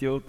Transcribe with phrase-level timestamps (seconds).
[0.00, 0.24] Idiot.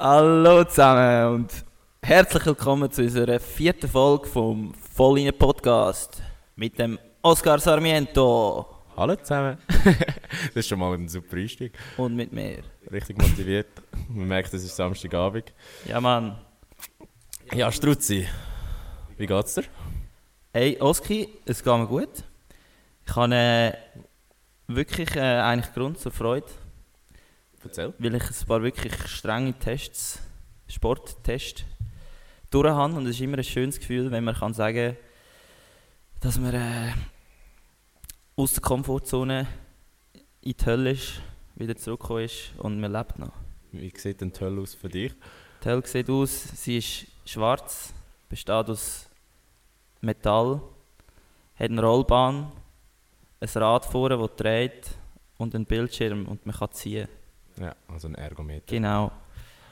[0.00, 1.64] Hallo zusammen und
[2.02, 6.20] herzlich willkommen zu unserer vierten Folge vom Voll inne Podcast
[6.56, 9.58] mit dem Oscar Sarmiento Hallo zusammen.
[9.68, 11.72] das ist schon mal ein super Einstieg.
[11.98, 12.64] und mit mir.
[12.90, 13.68] Richtig motiviert.
[14.08, 15.52] Man merkt, es ist Samstagabend.
[15.86, 16.36] Ja, Mann.
[17.54, 18.26] Ja, Struzzi.
[19.18, 19.64] Wie geht's dir?
[20.52, 22.24] Hey, Oski, es geht mir gut.
[23.06, 23.72] Ich habe äh,
[24.66, 26.48] wirklich äh, eigentlich Grund zur Freude,
[27.62, 27.94] Erzähl.
[27.98, 30.20] weil ich ein paar wirklich strenge Tests,
[30.68, 31.64] Sporttests,
[32.50, 32.94] durch habe.
[32.94, 34.96] Und es ist immer ein schönes Gefühl, wenn man kann sagen
[36.20, 36.92] dass man äh,
[38.36, 39.46] aus der Komfortzone
[40.42, 41.22] in die Hölle ist,
[41.54, 43.32] wieder zurückgekommen ist und man lebt noch.
[43.72, 45.14] Wie sieht denn die Hölle aus für dich?
[45.64, 47.94] Die Hölle sieht aus, sie ist schwarz,
[48.28, 49.08] besteht aus
[50.02, 50.60] Metall,
[51.54, 52.52] hat eine Rollbahn,
[53.40, 54.90] ein Rad vorne, das dreht
[55.38, 57.08] und einen Bildschirm und man kann ziehen.
[57.60, 58.64] Ja, also ein Ergometer.
[58.66, 59.12] Genau.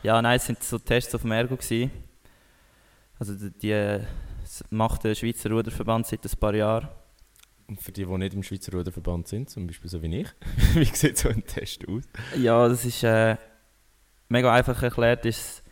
[0.03, 1.57] Ja, nein, es sind so Tests auf dem Ergo.
[1.57, 1.91] Gewesen.
[3.19, 4.01] Also die, die
[4.71, 6.89] macht der Schweizer Ruderverband seit ein paar Jahren.
[7.67, 10.29] Und für die, die nicht im Schweizer Ruderverband sind, zum Beispiel so wie ich,
[10.75, 12.05] wie sieht so ein Test aus?
[12.37, 13.37] Ja, das ist äh,
[14.29, 15.27] mega einfach erklärt.
[15.27, 15.63] Ist,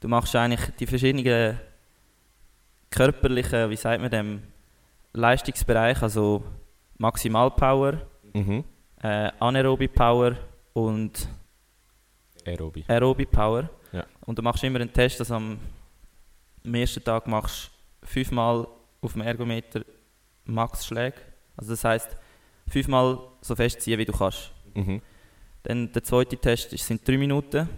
[0.00, 1.58] du machst eigentlich die verschiedenen
[2.90, 4.42] körperlichen, wie sagt man dem,
[5.12, 6.44] Leistungsbereiche, also
[6.98, 8.62] Maximalpower, Mhm.
[9.02, 10.36] äh, Anaerobe Power
[10.72, 11.28] und
[12.46, 12.84] Aerobi.
[12.88, 13.68] Aerobe Power.
[13.92, 14.04] Ja.
[14.26, 15.58] Und du machst immer einen Test, dass am,
[16.64, 17.70] am ersten Tag machst
[18.00, 18.66] du fünfmal
[19.00, 19.82] auf dem Ergometer
[20.44, 21.16] Max-Schläge.
[21.56, 22.16] Also das heisst,
[22.68, 24.52] fünfmal so fest ziehen, wie du kannst.
[24.74, 25.00] Mhm.
[25.62, 27.68] Dann der zweite Test ist- sind drei Minuten.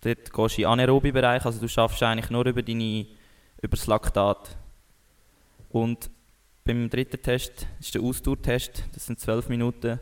[0.00, 3.06] Dort gehst du in den Anaerobe-Bereich, also du schaffst eigentlich nur über, deine,
[3.62, 4.56] über das Laktat.
[5.70, 6.10] Und
[6.64, 9.98] beim dritten Test ist der Ausdauertest, das sind zwölf Minuten.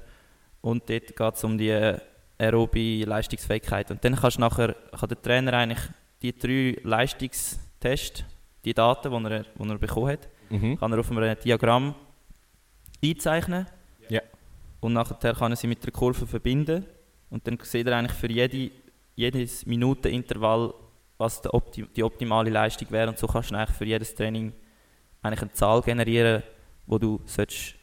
[0.63, 1.95] Und dort geht es um die
[2.41, 3.91] aerobe Leistungsfähigkeit.
[3.91, 5.81] Und dann kannst nachher, kann der Trainer eigentlich
[6.23, 8.25] die drei Leistungstests,
[8.65, 10.79] die Daten, die er, die er bekommen hat, Mhm.
[10.79, 11.95] kann er auf einem Diagramm
[13.05, 13.67] einzeichnen.
[14.09, 14.21] Ja.
[14.81, 16.85] Und nachher kann er sie mit der Kurve verbinden.
[17.31, 18.71] Und dann sieht er eigentlich für jede,
[19.15, 20.75] jedes Minutenintervall,
[21.19, 23.09] was der Opti die optimale Leistung wäre.
[23.11, 24.53] Und so kannst du eigentlich für jedes Training
[25.23, 26.43] eigentlich eine Zahl generieren,
[26.87, 27.77] die du sollst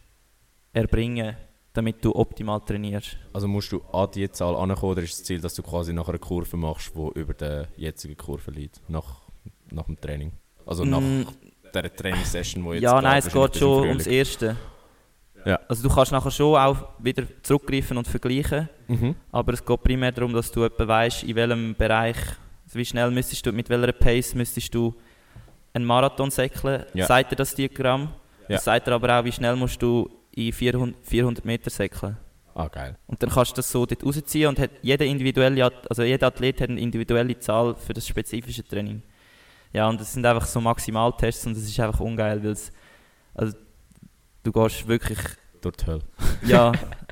[0.73, 1.37] erbringen
[1.77, 3.17] damit du optimal trainierst.
[3.33, 6.09] Also musst du an die Zahl ankommen, oder ist das Ziel, dass du quasi nach
[6.09, 9.21] einer Kurve machst, die über der jetzigen Kurve liegt, nach,
[9.71, 10.31] nach dem Training?
[10.65, 11.23] Also nach Mm,
[11.73, 14.57] dieser Trainingssession, die jetzt ja, nein, es geht schon ums Erste.
[15.45, 15.59] Ja.
[15.69, 18.67] Also du kannst nachher schon auch wieder zurückgreifen und vergleichen.
[18.87, 19.15] Mhm.
[19.31, 22.17] Aber es geht primär darum, dass du etwa weißt, in welchem Bereich,
[22.65, 24.93] also wie schnell müsstest du, mit welcher Pace müsstest du
[25.73, 26.83] einen Marathon säckeln.
[26.93, 27.05] Ja.
[27.05, 28.09] Sagt dir das Diagramm.
[28.49, 28.55] Ja.
[28.55, 32.17] Das sagt dir aber auch, wie schnell musst du in 400, 400 Meter säckeln.
[32.53, 32.97] Ah, geil.
[33.07, 36.61] Und dann kannst du das so dort rausziehen und hat jeder, individuelle, also jeder Athlet
[36.61, 39.03] hat eine individuelle Zahl für das spezifische Training.
[39.73, 42.71] Ja, und das sind einfach so Maximaltests und das ist einfach ungeil, weil es,
[43.33, 43.55] also
[44.43, 45.19] du gehst wirklich
[45.61, 46.03] Durch die Hölle.
[46.45, 46.71] ja,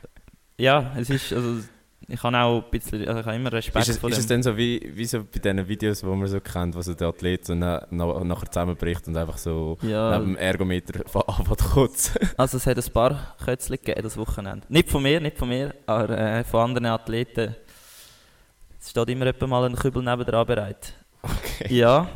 [0.58, 1.62] ja, es ist, also
[2.08, 4.22] ich habe auch ein bisschen, also ich habe immer Respekt Ist es, vor ist dem.
[4.22, 6.94] es dann so wie, wie so bei diesen Videos, die man so kennt, wo so
[6.94, 11.60] der Athlet so na, na, nachher zusammenbricht und einfach so ja, neben dem Ergometer anfängt
[11.62, 12.30] zu kotzen?
[12.38, 14.66] also es hat ein paar Kötzchen gegeben das Wochenende.
[14.70, 17.56] Nicht von mir, nicht von mir, aber äh, von anderen Athleten.
[18.80, 20.94] Es steht immer etwa mal ein Kübel nebenan bereit.
[21.24, 21.74] Okay.
[21.76, 22.08] Ja.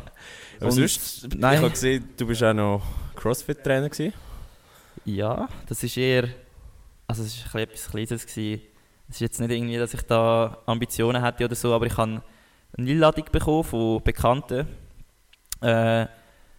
[0.60, 1.58] Aber Und- sonst, ich nein.
[1.58, 2.82] habe gesehen, du bist auch noch
[3.16, 4.12] Crossfit-Trainer gewesen.
[5.04, 6.28] Ja, das ist eher,
[7.08, 8.24] also es war etwas Kleines.
[8.26, 8.62] Gewesen.
[9.10, 12.22] Es ist jetzt nicht irgendwie, dass ich da Ambitionen hätte oder so, aber ich habe
[12.78, 14.68] eine Einladung bekommen von Bekannten,
[15.60, 16.06] äh,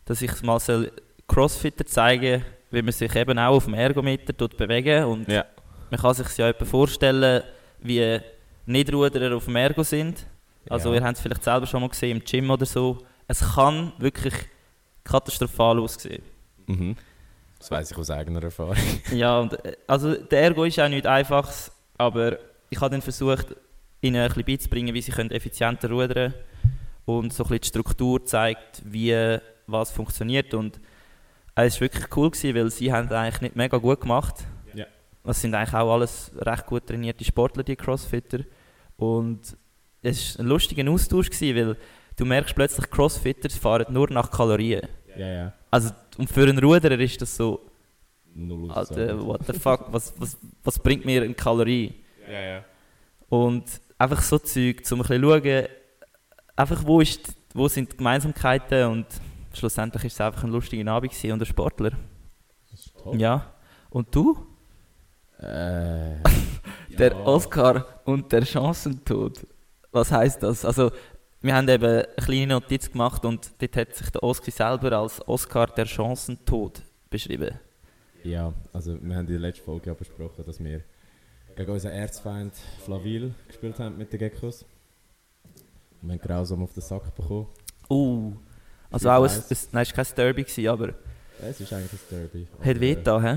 [0.05, 0.91] dass ich mal soll
[1.27, 2.43] Crossfitter zeigen
[2.73, 5.43] wie man sich eben auch auf dem Ergometer tut bewegen und Ja.
[5.89, 7.43] man kann sich ja etwa vorstellen,
[7.81, 8.17] wie
[8.65, 10.25] Nichtruderer auf dem Ergo sind.
[10.69, 10.95] Also Ja.
[10.99, 12.99] ihr habt es vielleicht selber schon mal gesehen im Gym oder so.
[13.27, 14.33] Es kann wirklich
[15.03, 16.23] katastrophal aussehen.
[16.67, 16.95] Mhm.
[17.59, 18.77] Das weiß ich aus eigener Erfahrung.
[19.13, 21.49] Ja, und, äh, also der Ergo ist auch nicht einfach,
[22.01, 22.37] aber
[22.69, 23.55] ich habe dann versucht,
[24.01, 26.33] ihnen ein bisschen beizubringen, wie sie können effizienter rudern
[27.05, 29.37] und so ein bisschen die Struktur zeigt, wie
[29.67, 30.79] was funktioniert und
[31.55, 34.35] es war wirklich cool, gewesen, weil sie haben eigentlich nicht mega gut gemacht.
[34.73, 34.85] Ja.
[35.23, 38.39] Das sind eigentlich auch alles recht gut trainierte Sportler, die Crossfitter.
[38.97, 39.57] Und
[40.01, 41.77] es war ein lustiger Austausch, gewesen, weil
[42.15, 44.87] du merkst plötzlich, Crossfitter fahren nur nach Kalorien.
[45.17, 45.53] Ja, ja.
[45.69, 47.70] Also und für einen Ruderer ist das so,
[48.33, 51.93] Null Alter, what the fuck, was, was, was bringt mir eine Kalorie?
[52.29, 52.65] Ja, ja.
[53.29, 53.65] Und
[53.97, 55.67] einfach so Zeug, um ein bisschen zu schauen,
[56.55, 59.05] einfach wo, ist, wo sind die Gemeinsamkeiten und
[59.53, 61.91] schlussendlich ist es einfach ein lustiger Abend gewesen und ein Sportler.
[62.69, 63.19] Das ist toll.
[63.19, 63.53] Ja.
[63.89, 64.45] Und du?
[65.39, 66.15] Äh,
[66.97, 67.25] Der ja.
[67.25, 69.45] Oscar und der Chancentod.
[69.91, 70.65] Was heißt das?
[70.65, 70.91] Also,
[71.41, 75.25] wir haben eben eine kleine Notiz gemacht und dort hat sich der Oscar selber als
[75.27, 77.59] Oscar der Chancentod beschrieben.
[78.23, 80.81] Ja, also wir haben in der letzten Folge ja besprochen, dass wir
[81.55, 82.53] gegen unseren Erzfeind
[82.85, 84.65] Flavil gespielt haben mit den Geckos.
[86.01, 87.47] Wir haben grausam auf den Sack bekommen.
[87.89, 88.33] Uh,
[88.89, 90.93] also auch ein, ein, nein, es war kein Derby, gewesen, aber
[91.41, 92.47] Es ist eigentlich ein Derby.
[92.63, 93.33] hat weh da, hä?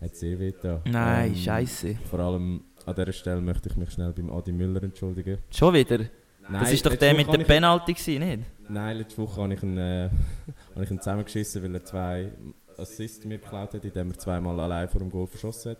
[0.00, 0.80] äh, Hat sehr weh da.
[0.84, 1.96] Nein, scheiße.
[2.08, 5.38] Vor allem an dieser Stelle möchte ich mich schnell beim Adi Müller entschuldigen.
[5.50, 5.98] Schon wieder?
[5.98, 8.42] Nein, das ist doch der mit ich- Penalty, gewesen, nicht?
[8.68, 10.08] Nein, letzte Woche habe ich ihn, äh,
[10.74, 12.32] habe ich ihn zusammengeschissen, weil er zwei
[12.80, 15.78] Assists mir geklaut hat, indem er zweimal allein vor dem Goal verschossen hat.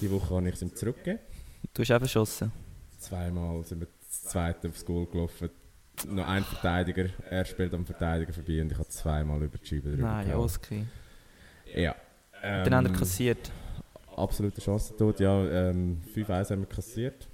[0.00, 1.20] Die Woche habe ich es ihm zurückgegeben.
[1.72, 2.52] Du hast auch verschossen.
[2.98, 5.50] Zweimal sind wir das zweite aufs Goal gelaufen.
[6.08, 9.90] Noch ein Verteidiger, er spielt am Verteidiger vorbei und ich habe zweimal über die Scheibe
[9.90, 10.34] drüber Nein.
[10.34, 10.84] Oski.
[11.72, 11.94] Ja.
[12.42, 13.50] Dann haben wir Ähm, kassiert.
[14.16, 15.44] Absolute Chancentod, ja.
[15.70, 17.28] Ähm, 5-1 haben wir kassiert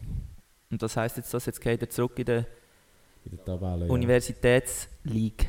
[0.70, 2.46] Und das heisst jetzt, dass jetzt geht er zurück in der
[3.24, 3.86] in der Tabelle.
[3.86, 5.46] Universitätsleague.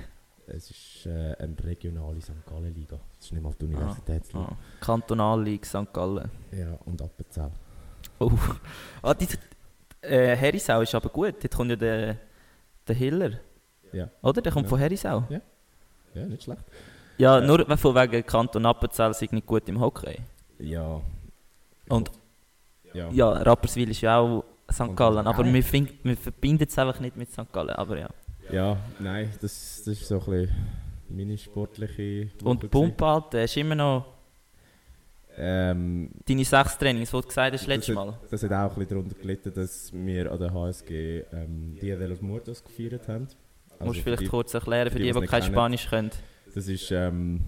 [0.53, 2.45] Es ist äh, eine regionale St.
[2.45, 2.99] Gallen-Liga.
[3.19, 4.45] Es ist nicht mal die Universitätsliga.
[4.51, 5.93] Ah, Kantonalleague St.
[5.93, 6.29] Gallen.
[6.51, 7.51] Ja, und Appenzell.
[8.19, 8.31] Oh.
[9.01, 9.27] Ah, die,
[10.01, 11.35] äh, Herisau ist aber gut.
[11.41, 12.17] Dort kommt ja der,
[12.87, 13.31] der Hiller.
[13.93, 14.09] Ja.
[14.21, 14.41] Oder?
[14.41, 14.69] Der kommt Ja.
[14.69, 15.23] von Herisau.
[16.13, 16.61] Ja, nicht schlecht.
[17.17, 17.45] Ja, Ja.
[17.45, 20.17] nur von wegen Kanton Appenzell sind nicht gut im Hockey.
[20.59, 20.99] Ja.
[21.89, 22.11] Und
[22.93, 23.09] Ja.
[23.11, 24.95] ja, Rapperswil ist ja auch St.
[24.95, 25.25] Gallen.
[25.27, 27.51] Aber wir, find, wir verbinden es einfach nicht mit St.
[27.53, 27.71] Gallen.
[27.71, 28.09] Aber ja.
[28.51, 30.55] Ja, nein, das, das ist so ein bisschen
[31.09, 32.71] meine sportliche Woche Und gewesen.
[32.71, 34.05] Pump, Alter, hast du immer noch
[35.37, 38.17] Ähm, deine sechs Trainings, die du gesagt hast das letztes hat- Mal.
[38.29, 42.07] Das hat auch ein bisschen darunter gelitten, dass wir an der HSG ähm, Dia de
[42.07, 43.27] los Muertos gefeiert haben.
[43.71, 45.53] Also Musst du vielleicht die- kurz erklären für die, die, die nicht kein kennen.
[45.53, 46.11] Spanisch können.
[46.53, 47.41] Das ist ähm,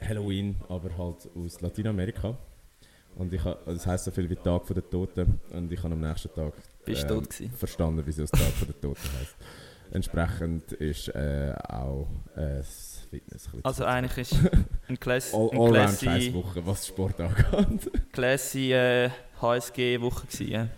[0.00, 2.36] Halloween, aber halt aus Lateinamerika.
[3.16, 5.38] Und ich also das heisst so viel wie Tag der Toten.
[5.52, 6.54] Und ich habe am nächsten Tag
[6.86, 7.50] Bist du tot gewesen?
[7.52, 9.36] verstanden, wieso es Tag der Toten heisst.
[9.92, 12.06] Entsprechend ist äh, auch
[12.36, 14.34] äh, das Fitness ein Also eigentlich ist
[14.88, 17.90] ein Class, All, ein Allround Classy, Scheißwoche, was Sport angeht.
[18.12, 19.10] Classy äh,
[19.40, 20.48] HSG-Woche gewesen.
[20.50, 20.68] Ja.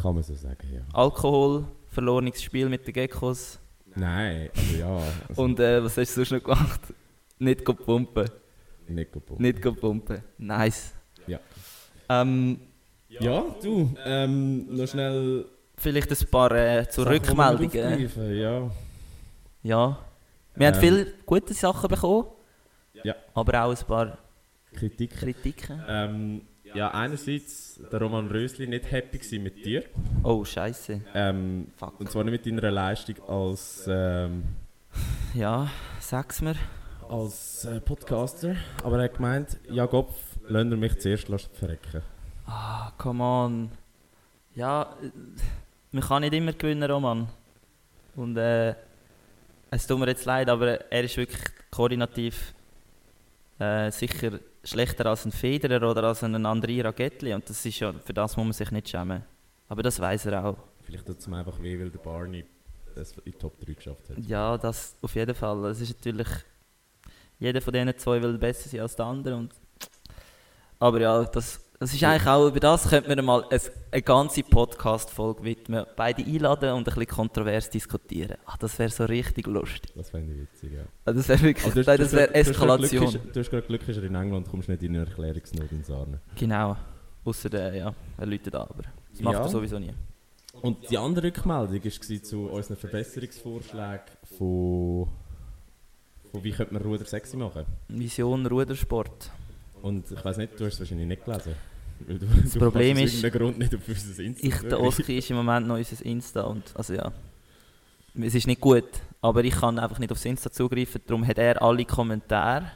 [0.00, 0.80] Kann man so sagen, ja.
[0.92, 3.58] Alkohol, verlorenes Spiel mit den Geckos.
[3.94, 4.98] Nein, also ja.
[5.28, 6.80] Also Und äh, was hast du sonst noch gemacht?
[7.38, 8.30] Nicht pumpen.
[8.88, 9.40] nicht kaputt.
[9.40, 10.22] Nicht pumpen.
[10.38, 10.94] Nice.
[11.26, 11.40] Ja.
[12.08, 12.60] Ähm,
[13.08, 15.44] Ja, du, ähm, noch schnell
[15.82, 18.10] vielleicht ein paar äh, zur Sachen, Rückmeldungen.
[18.36, 18.70] Ja.
[19.62, 19.98] Ja.
[20.54, 22.26] Wir haben Ähm, viele gute Sachen bekommen.
[23.02, 23.14] Ja.
[23.34, 24.18] Aber auch ein paar
[24.74, 25.10] Kritik.
[25.16, 25.82] Kritiken.
[25.88, 26.40] Ähm,
[26.74, 29.84] ja, einerseits der Roman Rösli nicht happy mit dir.
[30.22, 31.00] Oh, Scheiße.
[31.14, 32.00] Ähm, Fuck.
[32.00, 34.44] und zwar nicht mit deiner Leistung als, ähm,
[35.34, 35.68] Ja,
[36.00, 36.54] sag's mir.
[37.08, 38.56] als äh, Podcaster.
[38.84, 40.14] Aber er hat gemeint, ja Gopf,
[40.48, 42.02] lass mich zuerst verrecken.
[42.46, 43.70] Ah, come on.
[44.54, 45.10] Ja, äh,
[45.92, 47.28] man kann nicht immer gewinnen, Roman.
[48.16, 48.74] Und äh,
[49.70, 52.54] es tut mir jetzt leid, aber er ist wirklich koordinativ
[53.58, 57.32] äh, sicher schlechter als ein Federer oder als ein André Ragettli.
[57.34, 59.22] Und das ist ja, für das muss man sich nicht schämen.
[59.68, 60.58] Aber das weiß er auch.
[60.82, 62.44] Vielleicht tut es ihm einfach weh, weil der Barney
[62.94, 64.18] es in die Top 3 geschafft hat.
[64.18, 65.64] Ja, das auf jeden Fall.
[65.66, 66.28] Es ist natürlich,
[67.38, 69.36] jeder von diesen zwei will besser sein als der andere.
[69.36, 69.52] Und
[70.78, 73.60] aber ja, das, das ist eigentlich auch, über das könnte man mal eine,
[73.90, 75.84] eine ganze Podcast-Folge widmen.
[75.96, 78.36] Beide einladen und ein bisschen kontrovers diskutieren.
[78.46, 79.92] Ach, das wäre so richtig lustig.
[79.96, 80.82] Das fände ich witzig, ja.
[81.04, 82.48] Ah, Das wäre wirklich, Aber du nein, das wäre gerade- du hast
[82.92, 83.20] Eskalation.
[83.32, 86.20] Du hast gerade Glück, ist er in England, kommst nicht in eine Erklärungsnot in Sarne.
[86.36, 86.76] Genau.
[87.24, 89.42] Ausser der, ja, er läutet aber das macht Ja.
[89.42, 89.92] er sowieso nie.
[90.60, 94.00] Und die andere Rückmeldung war zu unseren Verbesserungsvorschlägen
[94.38, 95.08] von,
[96.30, 97.64] von wie könnte man Ruder sexy machen.
[97.88, 99.30] Vision Rudersport.
[99.82, 101.54] Und ich weiß nicht, du hast es wahrscheinlich nicht gelesen.
[102.06, 104.80] Weil du, Das du Problem ist, Grund nicht auf unser Insta Ich, der.
[104.80, 107.12] Oski ist im Moment noch unser Insta und also ja,
[108.20, 108.84] es ist nicht gut,
[109.20, 112.70] aber ich kann einfach nicht aufs Insta zugreifen, darum hat er alle Kommentare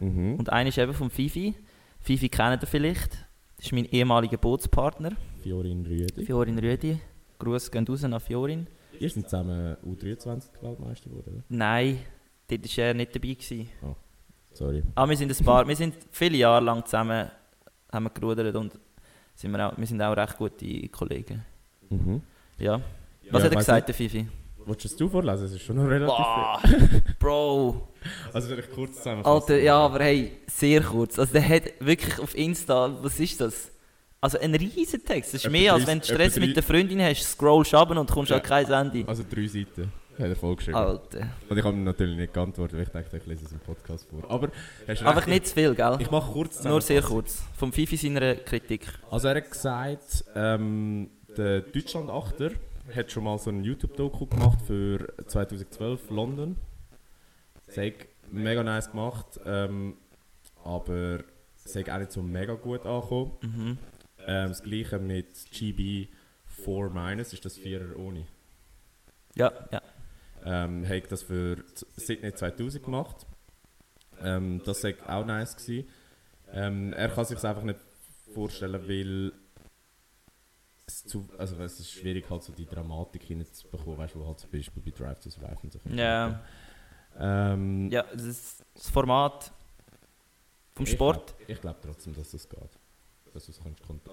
[0.00, 0.34] Mhm.
[0.36, 1.54] und einer ist eben vom Fifi.
[2.00, 3.12] Fifi kennt ihr vielleicht,
[3.56, 5.12] das ist mein ehemaliger Bootspartner,
[5.42, 6.24] Fiorin Rüedi.
[6.24, 6.98] Fiorin Rüdi.
[7.38, 8.66] Gruß gehen raus an Fiorin.
[8.98, 11.44] Ihr seid zusammen U23 Weltmeister geworden, oder?
[11.48, 11.98] Nein,
[12.48, 13.34] dort war er nicht dabei.
[13.34, 13.68] Gewesen.
[14.52, 14.82] Sorry.
[14.94, 17.30] Aber wir sind ein paar, wir sind viele Jahre lang zusammen
[17.92, 18.72] haben wir gerudert und
[19.34, 21.44] sind wir, auch, wir sind auch recht gute Kollegen.
[21.90, 22.22] Mhm.
[22.58, 22.80] Ja.
[23.30, 24.26] Was Ja, hat er gesagt, der Fifi?
[24.64, 25.44] Wolltest du es vorlesen?
[25.46, 26.60] Es ist schon noch relativ Boah,
[27.18, 27.88] Bro.
[28.32, 29.24] Also vielleicht kurz zusammen.
[29.24, 31.18] Alter, ja, aber hey, sehr kurz.
[31.18, 33.70] Also der hat wirklich auf Insta, was ist das?
[34.20, 35.34] Also ein riesen Text.
[35.34, 38.08] Das ist Etwa mehr, als wenn du Stress mit der Freundin hast, scrollst runter und
[38.10, 38.36] kommst Ja.
[38.36, 39.08] an kein Ende.
[39.08, 40.80] Also drei Seiten hat er vollgeschrieben.
[40.80, 41.28] Alter.
[41.48, 44.30] Und ich habe natürlich nicht geantwortet, weil ich dachte, ich lese es im Podcast vor.
[44.30, 45.96] Aber hast recht, Einfach nicht zu viel, gell?
[46.00, 47.42] Ich mache kurz Nur sehr kurz.
[47.56, 48.86] Vom Fifi seiner Kritik.
[49.10, 52.50] Also er hat gesagt, ähm, der Deutschland-Achter
[52.94, 56.56] hat schon mal so ein YouTube-Doku gemacht für 2012 London.
[57.68, 57.94] Hat
[58.30, 59.96] mega nice gemacht, ähm,
[60.64, 61.24] aber
[61.74, 63.32] hat auch nicht so mega gut angekommen.
[63.40, 63.78] Mhm.
[64.26, 66.08] Ähm, das gleiche mit GB
[66.46, 68.26] 4 Minus, ist das Vierer ohne.
[69.34, 69.80] Ja, ja.
[70.44, 71.62] Ähm, hat das für
[71.96, 73.26] Sydney 2000 gemacht.
[74.20, 75.56] Ähm, das war auch nice.
[75.56, 75.88] Gewesen.
[76.52, 77.78] Ähm, er kann sich es einfach nicht
[78.34, 79.32] vorstellen, weil
[80.86, 84.50] es, zu, also es ist schwierig halt so die Dramatik hineinzubekommen, weißt du, halt zum
[84.50, 85.80] Beispiel bei Drive to Survive und so.
[85.90, 86.40] Ja.
[87.18, 89.52] Ähm, Ja, das ist das Format
[90.74, 91.34] vom Sport.
[91.46, 92.58] Ich glaube trotzdem, dass das geht.
[93.32, 93.60] Dass du es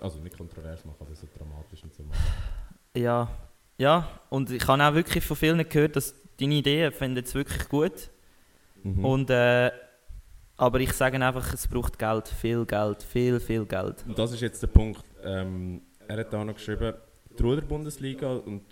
[0.01, 2.21] also nicht kontrovers machen, aber so dramatisch und so machen.
[2.95, 3.29] Ja.
[3.79, 7.67] Ja, und ich habe auch wirklich von vielen gehört, dass deine Ideen finden es wirklich
[7.69, 8.11] gut.
[8.83, 9.05] Mhm.
[9.05, 9.71] Und, äh,
[10.57, 14.03] aber ich sage einfach, es braucht Geld, viel Geld, viel, viel Geld.
[14.05, 15.01] Und das ist jetzt der Punkt.
[15.23, 16.93] Ähm, er hat da noch geschrieben,
[17.37, 18.63] die Ruder-Bundesliga und,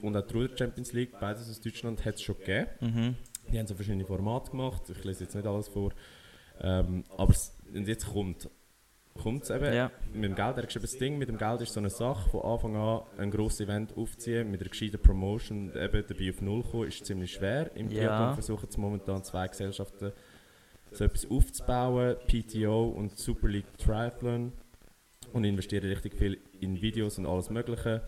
[0.00, 2.68] und auch die Ruder-Champions League, beides aus Deutschland, hat es schon gegeben.
[2.80, 3.16] Mhm.
[3.52, 5.90] Die haben so verschiedene Formate gemacht, ich lese jetzt nicht alles vor.
[6.60, 8.48] Ähm, aber es, und jetzt kommt
[9.20, 9.90] kommt es eben Ja.
[10.12, 10.38] mit dem Geld.
[10.38, 13.00] Er hat geschrieben, das Ding mit dem Geld ist so eine Sache, von Anfang an
[13.18, 17.04] ein grosses Event aufziehen, mit einer gescheiten Promotion und eben dabei auf Null kommen, ist
[17.04, 17.70] ziemlich schwer.
[17.76, 18.06] Im Ja.
[18.08, 20.12] Triathlon versuchen es momentan zwei Gesellschaften
[20.90, 24.52] so etwas aufzubauen, PTO und Super League Triathlon
[25.32, 28.02] und investieren richtig viel in Videos und alles mögliche.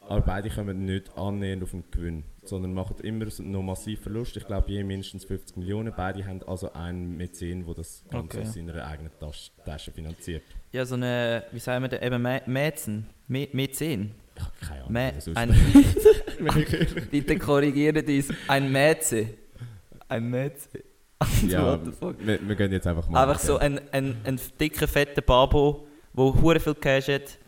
[0.00, 4.36] Aber beide kommen nicht annähernd auf den Gewinn, sondern machen immer noch massiv Verlust.
[4.36, 5.92] Ich glaube, je mindestens 50 Millionen.
[5.96, 8.46] Beide haben also einen Mäzen, der das Ganze Okay.
[8.48, 10.42] aus seiner eigenen Tasche, Tasche finanziert.
[10.72, 14.12] Ja, so eine, wie sagen wir denn, eben Mä- Mäzen, Mä- Mäzen.
[14.60, 15.54] Keine Ahnung, Mä ein,
[17.10, 19.28] bitte korrigiert uns, ein Mäze.
[20.08, 20.68] Ein Mäze.
[21.48, 22.16] Ja, What the fuck?
[22.24, 23.28] wir, wir gehen jetzt einfach mal.
[23.28, 25.86] Einfach so ein, ein, ein dicker, fetter Babo,
[26.16, 27.38] der hure viel Cash hat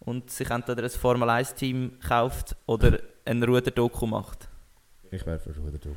[0.00, 4.47] und sich entweder ein Formel 1-Team kauft oder ein Ruder-Doku macht.
[5.10, 5.96] Ich wäre für Druck.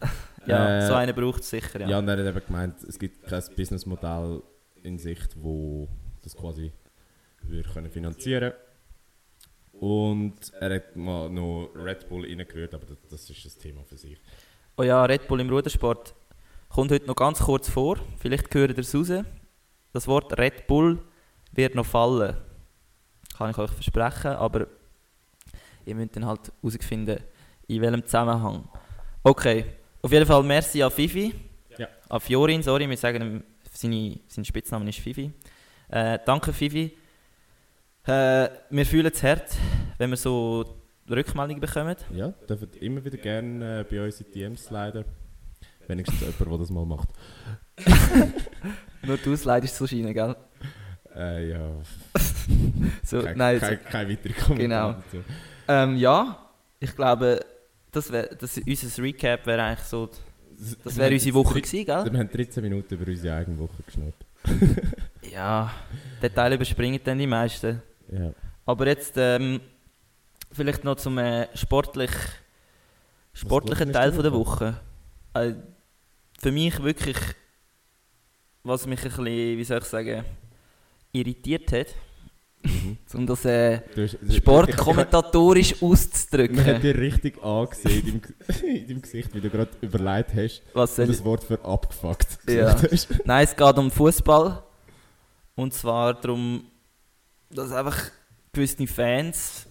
[0.46, 1.88] Ja, Äh, so einen braucht es sicher, Ja.
[1.88, 1.98] ja.
[1.98, 4.42] und er hat eben gemeint, es gibt kein Businessmodell
[4.82, 5.88] in Sicht, wo
[6.22, 6.70] das quasi
[7.44, 8.52] würde können finanzieren
[9.72, 13.96] Und er hat mal noch Red Bull reingerührt, aber das, das ist das Thema für
[13.96, 14.20] sich.
[14.76, 16.14] Oh ja, Red Bull im Rudersport
[16.68, 17.98] kommt heute noch ganz kurz vor.
[18.18, 19.24] Vielleicht hört ihr es raus.
[19.92, 20.98] Das Wort Red Bull
[21.52, 22.36] wird noch fallen.
[23.38, 24.66] Kann ich euch versprechen, aber
[25.86, 27.20] ihr müsst dann halt herausfinden,
[27.68, 28.68] in welchem Zusammenhang.
[29.22, 29.64] Okay,
[30.02, 31.34] auf jeden Fall merci an Fifi.
[31.78, 31.88] Ja.
[32.08, 35.32] An Fiorin, sorry, wir sagen ihm, seine, sein Spitzname ist Fifi.
[35.88, 36.96] Äh, danke Fifi.
[38.06, 39.56] Äh, wir fühlen es hart,
[39.98, 40.64] wenn wir so
[41.08, 41.96] Rückmeldungen bekommen.
[42.14, 45.04] Ja, dürft immer wieder gerne äh, bei uns in die DMs sliden.
[45.86, 47.08] Wenigstens jemand, der das mal macht.
[49.02, 50.34] Nur du leidest so scheinen, gell?
[51.14, 51.70] Äh, ja,
[53.02, 54.92] So, kein, nein, kein, kein weiterer Kommentar Genau.
[54.92, 55.24] dazu.
[55.68, 56.38] Ähm, ja,
[56.80, 57.40] ich glaube,
[57.94, 60.10] das wär, das, unser Recap wäre eigentlich so,
[60.84, 62.12] das wäre unsere Woche gewesen, gell?
[62.12, 64.24] Wir haben 13 Minuten über unsere eigene Woche geschnappt.
[65.32, 65.72] Ja,
[66.22, 67.82] den Teil überspringen dann die meisten.
[68.12, 68.32] Ja.
[68.66, 69.60] Aber jetzt ähm,
[70.52, 72.10] vielleicht noch zum äh, sportlich,
[73.32, 74.76] sportlichen Teil von der Woche?
[75.34, 75.48] Woche.
[75.48, 75.54] Äh,
[76.38, 77.16] für mich wirklich,
[78.62, 80.24] was mich ein bisschen, wie soll ich sagen,
[81.12, 81.88] irritiert hat,
[82.64, 82.98] Mhm.
[83.12, 83.80] um das äh,
[84.30, 86.80] sportkommentatorisch Man hat auszudrücken.
[86.80, 91.06] dir richtig angesehen in deinem, in deinem Gesicht, wie du gerade überlegt hast, Was soll
[91.06, 92.74] und das Wort für abgefuckt Ja.
[93.24, 94.62] Nein, es geht um Fußball.
[95.56, 96.64] Und zwar darum,
[97.50, 97.98] dass einfach
[98.52, 99.66] gewisse Fans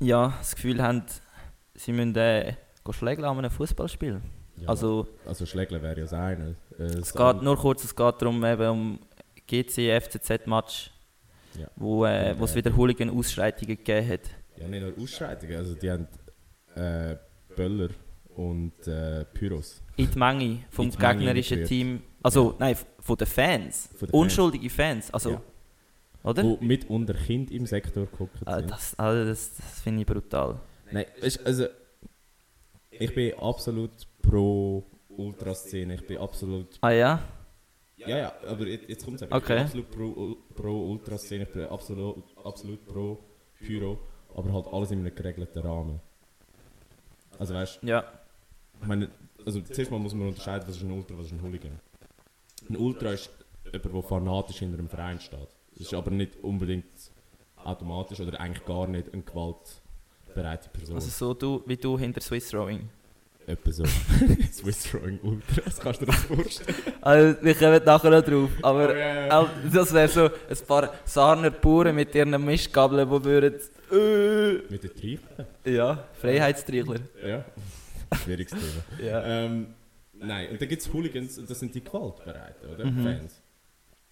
[0.00, 1.02] ja, das Gefühl haben,
[1.74, 2.54] sie müssen äh,
[2.90, 4.20] schlägeln an einem Fußballspiel.
[4.58, 6.56] Ja, Also, also Schlägle wäre ja das eine.
[6.78, 8.98] Äh, es geht nur kurz, es geht darum, eben um
[9.46, 10.90] GC, FCZ-Match,
[11.58, 11.68] Ja.
[11.76, 14.20] wo, äh, es äh, wieder Hooligan-Ausschreitungen gegeben hat.
[14.58, 16.06] Ja, nicht nur Ausschreitungen, also die haben
[16.74, 17.16] äh,
[17.54, 17.88] Böller
[18.34, 19.82] und äh, Pyros.
[19.96, 21.68] In die Menge vom die Menge gegnerischen gerührt.
[21.68, 24.12] Team, also nein, f- von den Fans, Von den Fans.
[24.12, 25.42] unschuldige Fans, also, Ja.
[26.22, 26.42] oder?
[26.42, 28.40] Wo mit unter Kind im Sektor gucken.
[28.44, 30.60] Ah, das also das, das finde ich brutal.
[30.92, 31.66] Nein, weißt, also
[32.90, 33.90] ich bin absolut
[34.22, 35.94] pro Ultraszene.
[35.94, 36.78] Ich bin absolut.
[36.82, 37.22] Ah ja?
[37.96, 39.64] Ja, ja, aber jetzt, jetzt kommt es Okay.
[39.64, 41.46] Ich bin absolut pro, pro Ultraszene.
[41.70, 43.18] Absolut, absolut pro
[43.58, 43.98] Pyro.
[44.34, 46.00] aber halt alles in einem geregelten Rahmen.
[47.38, 48.04] Also weißt Ja.
[48.80, 49.08] ich meine,
[49.44, 51.80] also zuerst mal muss man unterscheiden, was ist ein Ultra, was ist ein Hooligan.
[52.68, 53.30] Ein Ultra ist
[53.72, 55.48] jemand, der fanatisch hinter einem Verein steht.
[55.72, 57.10] Das ist aber nicht unbedingt
[57.56, 60.96] automatisch oder eigentlich gar nicht eine gewaltbereite Person.
[60.96, 62.88] Also so du, wie du hinter Swiss Rowing.
[63.46, 63.84] Etwa so.
[64.52, 66.76] Swiss Rowing Ultras, kannst du dir das vorstellen?
[67.00, 69.38] Also, wir kommen nachher noch drauf, aber Oh, ja.
[69.40, 73.54] auch das wäre so ein paar Sarner Bauern mit ihren Mistgabeln, die würden...
[73.92, 75.46] Äh, Mit den Treiben?
[75.64, 76.98] ja, Freiheitstriegler.
[77.24, 77.44] Ja.
[78.24, 79.04] Schwieriges Thema.
[79.08, 79.22] Ja.
[79.24, 79.68] Ähm,
[80.14, 82.84] nein, und dann gibt es Hooligans, und das sind die Gewaltbereiten, oder?
[82.84, 83.02] Mhm.
[83.04, 83.42] Fans.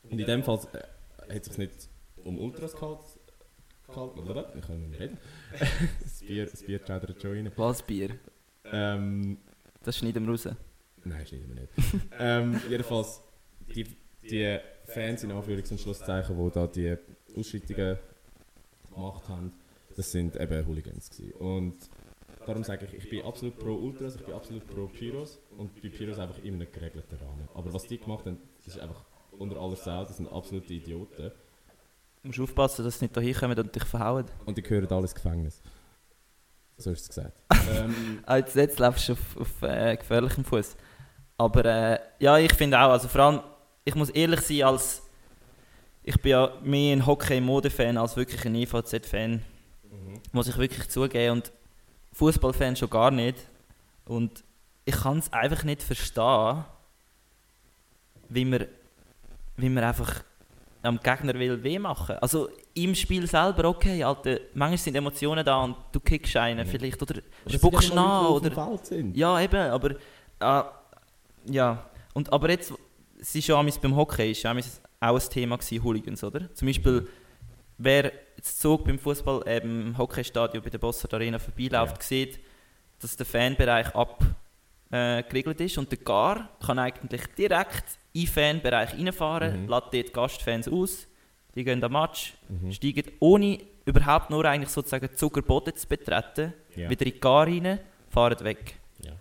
[0.05, 1.89] Und in dem Fall äh, hat es sich nicht
[2.23, 4.53] um Ultras gehalten, oder?
[4.57, 5.19] Ich kann nicht reden.
[6.03, 7.51] das Bier, das Bier chattert schon rein.
[7.57, 8.11] Was Bier?
[8.73, 9.39] Ähm,
[9.83, 10.49] Das schneiden wir raus.
[11.05, 11.73] nein, schneiden wir nicht.
[12.19, 13.21] ähm, jedenfalls,
[13.75, 13.85] die,
[14.23, 16.97] die Fans in Anführungs- und Schlusszeichen, die da die
[17.37, 17.99] Ausschreitungen
[18.95, 19.53] gemacht haben,
[19.97, 21.33] das sind eben Hooligans gewesen.
[21.35, 21.75] Und
[22.47, 25.89] darum sage ich, ich bin absolut pro Ultras, ich bin absolut pro Pyros und bei
[25.89, 27.49] Pyros einfach in einem geregelten Rahmen.
[27.55, 29.05] Aber was die gemacht haben, das ist einfach
[29.39, 31.31] unter aller Sau, das sind absolute Idioten.
[32.23, 34.25] Du musst aufpassen, dass sie nicht hierher kommen und dich verhauen.
[34.47, 35.61] Und die gehören alle ins Gefängnis.
[36.77, 37.33] So ist es gesagt.
[37.71, 40.77] ähm, Ah, jetzt, jetzt lebst du auf, auf äh, gefährlichem Fuß.
[41.39, 43.41] Aber äh, ja, ich finde auch, also vor allem,
[43.85, 45.03] ich muss ehrlich sein, als
[46.03, 49.43] ich bin ja mehr ein Hockey-Mode-Fan als wirklich ein IVZ-Fan,
[50.33, 51.33] muss ich wirklich zugeben.
[51.37, 51.53] Und
[52.13, 53.39] Fußballfan schon gar nicht.
[54.05, 54.45] Und
[54.85, 56.65] ich kann es einfach nicht verstehen,
[58.29, 58.67] wie man,
[59.57, 60.23] wie man einfach
[60.85, 62.17] am Gegner will weh machen.
[62.21, 66.71] Also im Spiel selber, okay, Alter, manchmal sind Emotionen da und du kickst einen Mhm.
[66.71, 68.51] vielleicht oder sind spuckst ja nach oder...
[69.15, 69.97] Ja, eben, aber...
[70.41, 70.71] ah,
[71.47, 72.73] ja, und, aber jetzt,
[73.21, 74.53] es ist ja beim Hockey ist ja
[75.01, 76.53] auch ein Thema gewesen, Hooligans, oder?
[76.55, 77.07] Zum Beispiel,
[77.79, 82.03] wer jetzt Zug beim Fußball, äh, im Hockeystadion bei der Bossard Arena vorbeiläuft, Ja.
[82.03, 82.39] sieht,
[83.01, 84.37] dass der Fanbereich abgeriegelt
[84.91, 89.69] äh, geregelt ist und der Gar kann eigentlich direkt in den Fanbereich reinfahren, Mhm.
[89.69, 91.07] lädt dort Gastfans aus,
[91.55, 92.73] die gehen am Match, Mhm.
[92.73, 96.89] steigen ohne überhaupt nur eigentlich sozusagen Zuckerboden zu betreten, Ja.
[96.91, 98.77] wieder in die Gar rein, fahren weg.
[99.03, 99.13] Ja.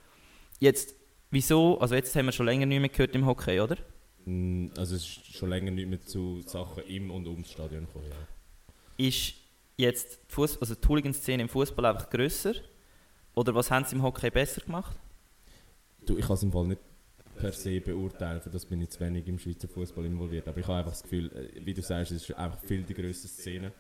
[0.60, 0.94] Jetzt,
[1.32, 3.78] wieso, also jetzt haben wir schon länger nicht mehr gehört im Hockey, oder?
[4.26, 8.06] Mm, Also es ist schon länger nicht mehr zu Sachen im und ums Stadion gekommen.
[8.10, 9.06] Ja.
[9.06, 9.34] Ist
[9.76, 12.54] jetzt die, Fuss also die Hooligan-Szene im Fußball einfach grösser?
[13.34, 14.96] Oder was haben sie im Hockey besser gemacht?
[16.06, 16.82] Du, ich kann es im Fall nicht
[17.36, 20.48] per se beurteilen, für das bin ich zu wenig im Schweizer Fußball involviert.
[20.48, 22.94] Aber ich habe einfach das Gefühl, äh, wie du sagst, es ist einfach viel die
[22.94, 23.72] grösste Szene.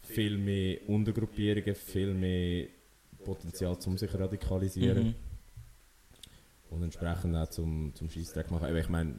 [0.00, 2.68] Viel mehr Untergruppierungen, viel mehr
[3.24, 5.08] Potenzial, um sich radikalisieren.
[5.08, 5.14] Mhm.
[6.70, 8.66] Und entsprechend auch zum, zum Scheissdreck machen.
[8.66, 9.16] Aber ich meine,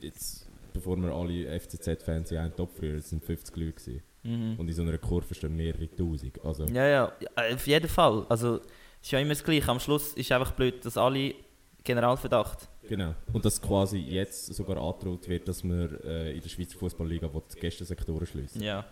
[0.00, 4.02] jetzt, bevor wir alle FCZ-Fans in einen Topf rühren, es sind 50 Leute gewesen.
[4.22, 4.54] Mhm.
[4.58, 6.44] Und in so einer Kurve stehen mehrere Tausend.
[6.44, 8.24] Also, Ja, ja, ja, auf jeden Fall.
[8.28, 8.60] Also,
[9.02, 9.68] es ist ja immer das Gleiche.
[9.68, 11.34] Am Schluss ist einfach blöd, dass alle
[11.82, 12.68] Generalverdacht.
[12.88, 13.14] Genau.
[13.32, 17.60] Und dass quasi jetzt sogar angedroht wird, dass wir äh, in der Schweizer Fußballliga die
[17.60, 18.62] Gästensektoren schließen.
[18.62, 18.84] Ja.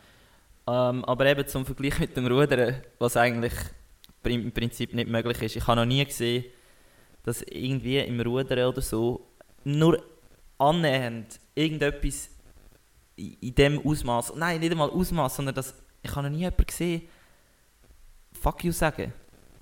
[0.67, 3.53] Ähm, aber eben zum Vergleich mit dem Rudern, was eigentlich
[4.25, 5.57] im Prinzip nicht möglich ist.
[5.57, 6.45] Ich habe noch nie gesehen,
[7.23, 9.29] dass irgendwie im Rudern oder so
[9.63, 10.03] nur
[10.59, 12.31] annähernd irgendetwas
[13.15, 16.67] in in dem Ausmaß, nein, nicht einmal Ausmaß, sondern dass ich habe noch nie jemanden
[16.67, 17.03] gesehen,
[18.33, 19.13] fuck you sagen.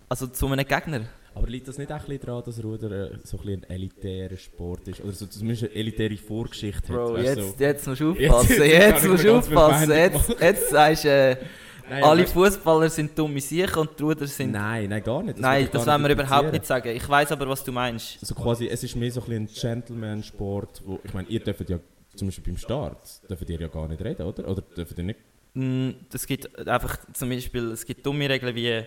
[0.08, 1.02] Also zu einem Gegner.
[1.34, 4.36] Aber liegt das nicht auch ein daran, dass Ruder äh, so ein, bisschen ein elitärer
[4.36, 5.00] Sport ist?
[5.02, 7.24] Oder so, zumindest eine elitäre Vorgeschichte Bro, hat?
[7.24, 8.62] weißt du, jetzt, jetzt musst du Jetzt- aufpassen.
[8.62, 9.90] jetzt Jetzt, ich musst du aufpassen.
[9.92, 11.36] Jetzt, jetzt sagst du, äh,
[11.90, 15.38] Nein, alle Fußballer sind dumme Sicher und die Ruder sind Nein, nein, gar nicht.
[15.38, 16.88] Nein, will ich das wollen wir überhaupt nicht sagen.
[16.94, 18.18] Ich weiß aber, was du meinst.
[18.20, 21.78] Also quasi, es ist mehr so ein, ein Gentleman-Sport, wo, ich meine, ihr dürft ja
[22.14, 22.98] zum Beispiel beim Start,
[23.30, 24.48] dürft ihr ja gar nicht reden, oder?
[24.48, 25.18] Oder dürft ihr nicht?
[25.54, 28.82] Mm, Es gibt einfach zum Beispiel, es gibt dumme Regeln wie,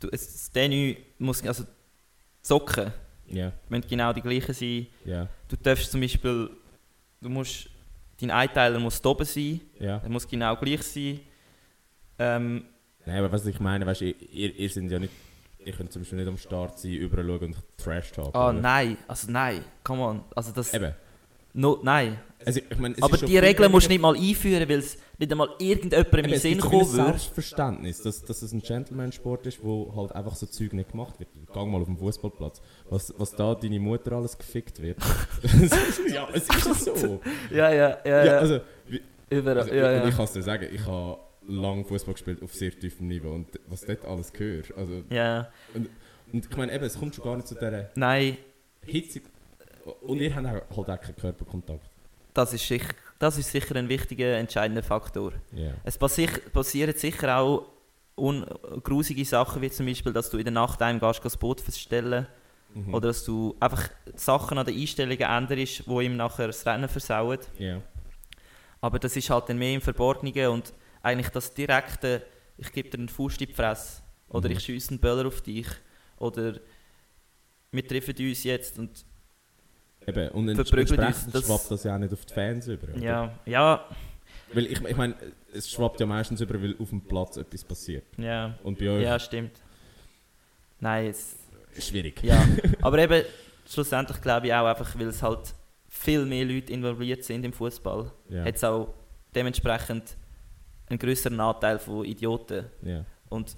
[0.00, 1.64] du, es, das Tenue muss, also
[2.42, 2.92] Socken
[3.28, 4.86] Ja, müssen genau die gleichen sein.
[5.04, 6.50] ja, Du darfst zum Beispiel,
[7.20, 7.68] du musst,
[8.20, 9.98] dein Einteiler muss oben sein, ja.
[9.98, 11.20] der muss genau gleich sein.
[12.18, 12.64] Ähm,
[13.04, 15.12] Nein, aber was ich meine, weißt du, ihr, ihr sind ja nicht,
[15.64, 18.34] ihr könnt zum Beispiel nicht am Start sein, überall schauen und Trash talken.
[18.34, 18.60] ah, oder?
[18.60, 20.24] nein, also nein, come on.
[20.34, 20.92] Also das, Eben.
[21.52, 22.18] no, nein.
[22.44, 25.48] Also, ich meine, Aber die Regeln musst du nicht mal einführen, weil es nicht einmal
[25.58, 27.04] irgendjemandem Eben, in den es Sinn kommen würde.
[27.04, 31.30] Selbstverständnis, dass, dass es ein Gentleman-Sport ist, wo halt einfach so Zeug nicht gemacht wird.
[31.52, 32.60] Gang mal auf den Fußballplatz.
[32.90, 34.98] Was, was da deine Mutter alles gefickt wird.
[36.12, 37.20] ja, es ist so.
[37.50, 38.24] Ja, ja, ja.
[38.24, 40.08] Ja, also, wie, Überall, also ja, und ja.
[40.08, 43.48] ich kann es dir sagen, ich habe lange Fußball gespielt auf sehr tiefem Niveau und
[43.68, 44.72] was dort alles gehört.
[44.76, 45.48] Also, ja.
[45.74, 45.88] und
[46.32, 48.36] ich meine, eben, es kommt schon gar nicht zu dieser Nein,
[48.84, 49.20] Hitze.
[50.02, 51.90] Und ihr habt halt auch keinen Körperkontakt.
[52.34, 55.32] das ist, sicher, das ist sicher ein wichtiger, entscheidender Faktor.
[55.52, 55.72] Ja.
[55.84, 57.66] Es passi passieren sicher auch
[58.16, 58.44] un
[58.82, 62.26] grusige Sachen, wie zum Beispiel, dass du in der Nacht einem gehst, das Boot verstellen
[62.74, 62.92] Mhm.
[62.92, 67.38] oder dass du einfach Sachen an den Einstellungen änderst, die ihm nachher das Rennen versauen.
[67.58, 67.80] Ja.
[68.82, 72.22] Aber das ist halt dann mehr im Verborgenen und eigentlich das direkte,
[72.58, 74.56] ich gebe dir einen Fuß in die Fresse oder Mhm.
[74.56, 75.68] ich schieße einen Böller auf dich
[76.18, 76.54] oder
[77.70, 79.04] wir treffen uns jetzt und
[80.06, 80.98] Eben, und ents entsprechend
[81.34, 82.88] das- schwappt das ja auch nicht auf die Fans über.
[82.92, 82.98] oder?
[83.02, 83.84] ja, ja,
[84.52, 85.14] Weil ich, ich meine,
[85.52, 88.04] es schwappt ja meistens über, weil auf dem Platz etwas passiert.
[88.16, 89.60] ja, Und bei euch ja, stimmt.
[90.80, 91.36] Nein, ist
[91.78, 92.22] schwierig.
[92.22, 92.42] ja,
[92.82, 93.22] aber eben
[93.68, 95.54] schlussendlich glaube ich auch einfach, weil es halt
[95.88, 98.44] viel mehr Leute involviert sind im Fußball, Ja.
[98.44, 98.94] hat es auch
[99.34, 100.16] dementsprechend
[100.88, 102.66] einen größeren Anteil von Idioten.
[102.82, 103.04] ja.
[103.28, 103.56] Und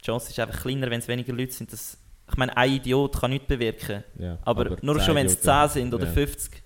[0.00, 1.72] die Chance ist einfach kleiner, wenn es weniger Leute sind.
[1.72, 1.98] Das,
[2.30, 4.04] ich meine, ein Idiot kann nichts bewirken.
[4.18, 4.38] Ja.
[4.44, 6.12] Aber, nur 10 schon, wenn es Idioten- 10 sind oder ja.
[6.12, 6.62] 50.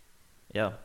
[0.53, 0.79] Ja.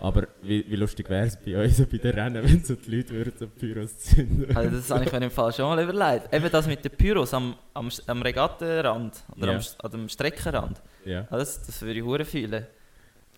[0.00, 3.10] Aber wie, wie lustig wäre es bei uns bei den Rennen, wenn so die Leute
[3.10, 6.32] würden so Pyros zünden Also das habe ich mir im Fall schon mal überlegt.
[6.34, 9.58] Eben das mit den Pyros am, am, am Regattenrand oder Ja.
[9.58, 10.82] am, an dem Streckenrand.
[11.04, 11.12] Ja.
[11.20, 12.66] Ja, Das, das würde ich hure fühlen.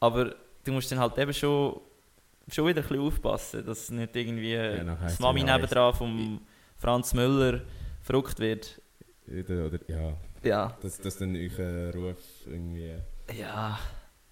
[0.00, 1.78] Aber du musst dann halt eben schon,
[2.50, 6.40] schon wieder ein bisschen aufpassen, dass nicht irgendwie Ja, das Mami nebendran vom
[6.78, 7.60] Franz Müller
[8.02, 8.80] verrückt wird.
[9.28, 10.14] Oder, ja,
[10.46, 10.76] Ja.
[10.82, 12.92] dass, dass dann euer Ruf irgendwie...
[13.38, 13.78] Ja.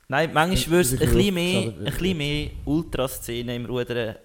[0.08, 4.16] Nein, manchmal Das- würde das es ein bisschen mehr, ein bisschen mehr Ultraszene im Rudern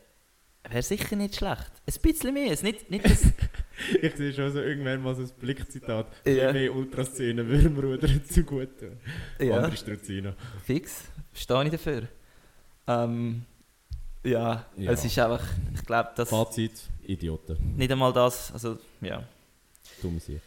[0.70, 1.72] wäre sicher nicht schlecht.
[1.88, 2.52] Ein bisschen mehr.
[2.52, 3.24] Es nicht, nicht das,
[4.02, 6.06] Ich sehe schon so irgendwann mal so ein Blickzitat.
[6.26, 6.52] Ja.
[6.52, 9.00] Mehr Ultraszenen würden dem Rudern zu gut tun.
[9.40, 10.34] ja, Andere Struzino.
[10.66, 11.06] fix.
[11.34, 12.08] Stehe ich dafür.
[12.88, 13.44] Ähm,
[14.24, 14.92] ja, Ja.
[14.92, 16.74] es ist einfach, ich glaube, dass Fazit,
[17.08, 17.76] Idioten.
[17.78, 19.24] nicht einmal das, also ja.
[20.02, 20.40] Dumme sie.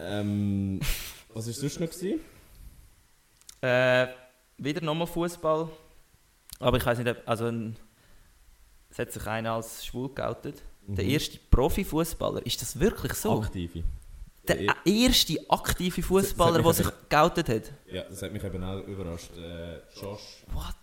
[0.00, 0.80] Ähm,
[1.34, 1.88] was war sonst noch?
[1.90, 2.20] Gewesen?
[3.60, 4.06] Äh,
[4.58, 5.68] wieder nochmal Fußball.
[6.58, 7.76] Aber ich weiß nicht, ob, also ein,
[8.90, 10.62] es hat sich einer als schwul geoutet.
[10.86, 11.10] Der Mhm.
[11.10, 13.40] erste Profifußballer, ist das wirklich so?
[13.42, 13.82] Aktive.
[14.48, 17.72] Der Der erste aktive Fußballer, der sich geoutet hat.
[17.90, 19.30] Ja, das hat mich eben auch überrascht.
[19.36, 20.74] Äh, Josh, What?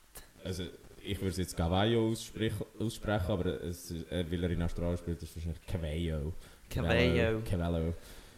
[0.43, 0.63] also
[1.03, 5.21] ich würde es jetzt Cavallo aussprechen, aussprechen aber es, äh, weil er in Australien spielt,
[5.23, 6.33] ist es wahrscheinlich Cavallo.
[6.69, 7.41] Cavallo.
[7.49, 7.93] Cavallo.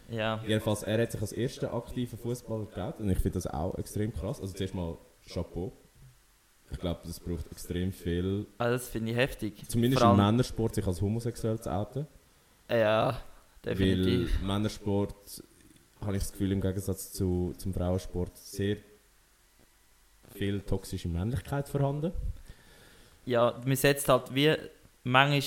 [0.10, 0.42] Ja.
[0.48, 4.14] Jedenfalls, er hat sich als erster aktiver Fußballer geoutet und ich finde das auch extrem
[4.14, 4.42] krass.
[4.42, 5.72] Also zuerst mal Chapeau.
[6.72, 9.68] Ich glaube, das braucht extrem viel, Also das finde ich heftig.
[9.68, 12.08] zumindest im Männersport, sich als homosexuell zu outen.
[12.70, 13.20] Ja,
[13.66, 14.40] definitiv.
[14.40, 15.44] Weil Männersport,
[16.02, 18.78] habe ich das Gefühl, im Gegensatz zu, zum Frauensport sehr
[20.36, 22.14] viel toxische Männlichkeit vorhanden.
[23.26, 24.56] Ja, man setzt halt wie
[25.04, 25.42] manchmal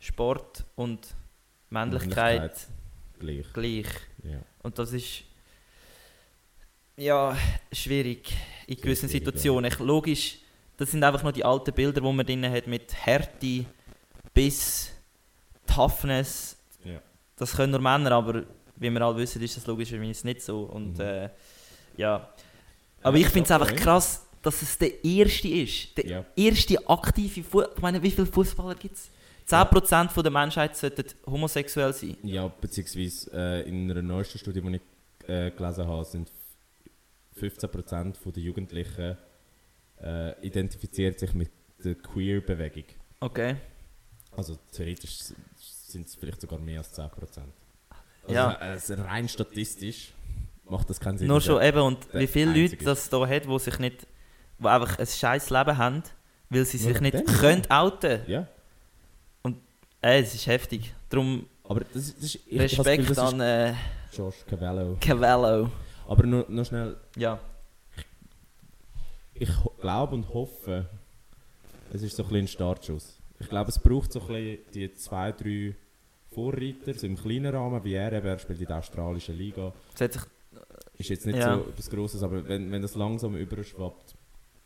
[0.00, 1.14] Sport und
[1.70, 2.66] Männlichkeit
[3.22, 3.46] Gleich.
[3.52, 3.86] gleich.
[4.24, 4.38] Ja.
[4.62, 5.22] Und das ist
[6.96, 7.36] ja
[7.72, 8.32] schwierig
[8.66, 9.70] in gewissen schwierig, Situationen.
[9.72, 10.38] Ich, logisch,
[10.76, 13.64] das sind einfach nur die alten Bilder, die man drin hat mit Härte,
[14.34, 14.90] Biss,
[15.66, 16.56] Toughness.
[16.84, 17.00] Ja.
[17.36, 18.44] Das können nur Männer, aber
[18.76, 20.62] wie wir alle wissen, ist das logischerweise nicht so.
[20.64, 21.00] Und Mhm.
[21.00, 21.28] äh,
[21.96, 22.28] ja.
[23.02, 25.96] Aber Ja, ich finde es einfach krass, dass es der erste ist.
[25.96, 26.24] Der Ja.
[26.36, 27.72] erste aktive Fußballer.
[27.76, 29.08] Ich meine, wie viele Fußballer gibt es?
[29.48, 32.16] 10% von der Menschheit sollten homosexuell sein.
[32.22, 36.30] Ja, beziehungsweise äh, in einer neuesten Studie, die ich äh, gelesen habe, sind
[37.40, 39.16] 15% von der Jugendlichen
[40.02, 41.50] äh, identifiziert sich mit
[41.84, 42.84] der Queer-Bewegung.
[43.20, 43.56] Okay.
[44.36, 45.18] Also theoretisch
[45.58, 47.08] sind es vielleicht sogar mehr als 10%.
[48.22, 48.54] Also, Ja.
[48.56, 50.12] Also rein statistisch
[50.68, 51.28] macht das keinen Sinn.
[51.28, 54.06] Nur schon er- eben, und wie viele Leute das hier hat, die sich nicht,
[54.58, 56.02] die einfach ein scheiß Leben haben,
[56.50, 58.20] weil sie sich nicht können outen.
[58.26, 58.46] Ja,
[60.02, 60.92] Äh, es ist heftig.
[61.08, 62.38] Darum aber das, ist- das ist...
[62.46, 63.76] ich habe das Gefühl, Respekt das an äh, ist
[64.18, 64.96] Josh Cavallo.
[65.00, 65.70] Cavallo.
[66.08, 67.38] Aber nur, noch schnell, Ja.
[69.34, 70.86] ich ho- glaube und hoffe,
[71.92, 73.18] es ist so ein bisschen ein Startschuss.
[73.38, 75.74] Ich glaube, es braucht so ein bisschen die zwei, drei
[76.32, 79.72] Vorreiter, so im kleinen Rahmen, wie er eben, er spielt in der australischen Liga.
[79.94, 80.22] Es hat sich,
[80.98, 81.54] Ist jetzt nicht Ja.
[81.56, 84.14] so etwas Grosses, aber wenn, wenn das langsam überschwappt,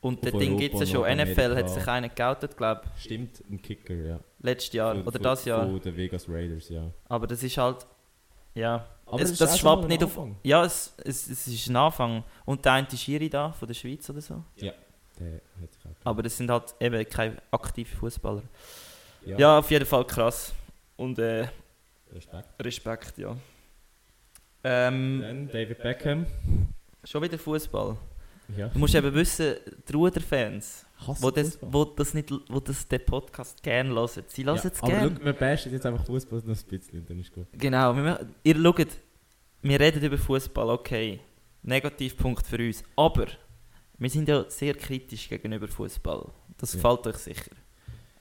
[0.03, 1.17] und Auf das Ding Europa gibt es ja schon.
[1.17, 4.21] NFL hat sich einen geoutet, glaube stimmt ein Kicker, ja.
[4.47, 5.67] Letztes Jahr Von- oder von- das Jahr.
[5.67, 6.91] Von den Vegas Raiders, ja.
[7.09, 7.87] Aber das ist halt,
[8.55, 8.87] ja.
[9.05, 10.19] Aber es, ist das schon schwappt nicht auf.
[10.43, 12.25] Ja, es, es, es ist ein Anfang.
[12.45, 14.43] Und der eine Schiri da, von der Schweiz oder so.
[14.59, 14.73] Der
[15.63, 18.43] hat sich auch Aber das sind halt eben keine aktiven Fußballer.
[19.25, 19.39] ja.
[19.39, 19.59] Ja.
[19.59, 20.53] auf jeden Fall krass.
[20.97, 21.47] Und äh,
[22.13, 22.49] Respekt.
[22.65, 23.37] Respekt, ja.
[24.65, 26.27] Ähm, Dann David Beckham.
[27.05, 27.97] schon wieder Fußball.
[28.57, 28.69] Ja.
[28.69, 29.55] Du musst eben wissen,
[29.89, 30.87] die Ruder-Fans,
[31.21, 34.93] wo das, wo das nicht, wo das den Podcast gerne hören, sie hören es aber
[34.93, 35.17] gerne.
[35.19, 37.47] schau, wir bashen jetzt einfach Fußball noch ein bisschen, dann ist gut.
[37.53, 38.87] Genau, wir, ihr schaut,
[39.63, 41.21] wir reden über Fußball, okay.
[41.63, 42.85] Negativpunkt für uns.
[42.95, 43.27] Aber
[43.99, 46.31] wir sind ja sehr kritisch gegenüber Fußball.
[46.59, 46.81] Das Ja.
[46.81, 47.51] gefällt euch sicher.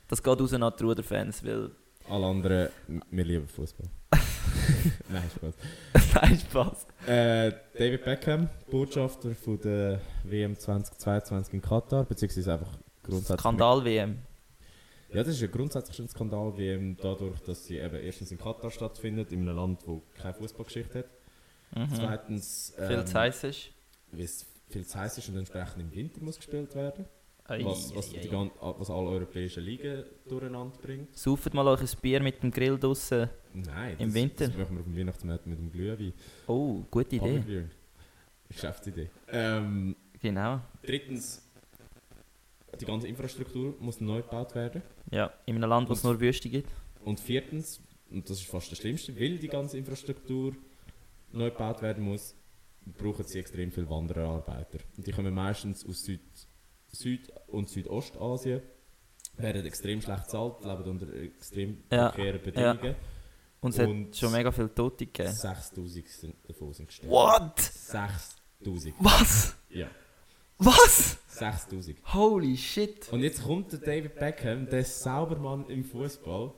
[0.07, 1.69] Das geht raus an die Ruder-Fans, weil
[2.09, 2.69] Alle anderen,
[3.11, 3.87] wir lieben Fußball.
[5.09, 5.53] Nein, Spaß.
[6.21, 6.87] Nein, Spaß.
[7.07, 13.39] Äh, David Beckham, Botschafter von der WM 2022 in Katar, beziehungsweise einfach grundsätzlich.
[13.39, 14.17] Skandal-WM.
[15.09, 18.71] Ja, das ist ja grundsätzlich ein Skandal, WM dadurch, dass sie eben erstens in Katar
[18.71, 21.09] stattfindet, in einem Land, wo keine Fußballgeschichte hat.
[21.75, 21.95] Mhm.
[21.95, 23.69] Zweitens, Viel ähm, zu heiß ist.
[24.11, 27.05] wie es viel zu heiß ist und entsprechend im Winter muss gespielt werden.
[27.47, 28.27] Was, was, die, ei.
[28.27, 31.15] gan- was alle europäischen Ligen durcheinander bringt.
[31.15, 33.29] Sauft mal euch ein Bier mit dem Grill draussen.
[33.53, 34.47] Nein, Im das, Winter?
[34.47, 36.13] das machen wir auf dem Weihnachtsmarkt mit dem Glühwein.
[36.47, 37.19] Oh, gute Idee.
[37.19, 37.69] Paderbier.
[38.49, 39.09] Geschäftsidee.
[39.27, 40.59] Ähm, Genau.
[40.81, 41.43] drittens,
[42.81, 44.81] die ganze Infrastruktur muss neu gebaut werden.
[45.11, 46.69] Ja, in einem Land, wo es nur Wüste gibt.
[47.03, 47.79] Und viertens,
[48.09, 50.55] und das ist fast das Schlimmste, weil die ganze Infrastruktur
[51.31, 52.33] neu gebaut werden muss,
[52.97, 54.79] brauchen sie extrem viele Wanderarbeiter.
[54.97, 56.21] Und die kommen meistens aus Süd,
[56.95, 58.61] Süd- und Südostasien,
[59.37, 62.95] werden extrem schlecht bezahlt, leben unter extrem Ja, prekären Bedingungen.
[63.61, 65.31] Und es Und- hat schon mega viele Tote gegeben.
[65.31, 67.11] 6000 sind davon sind gestorben.
[67.11, 67.59] What?
[67.59, 68.95] 6000.
[68.99, 69.55] Was?
[69.69, 69.87] Ja,
[70.57, 71.17] Was?
[71.27, 71.97] 6000.
[72.13, 73.11] Holy shit.
[73.11, 76.53] Und jetzt kommt der David Beckham, der Saubermann im Fußball,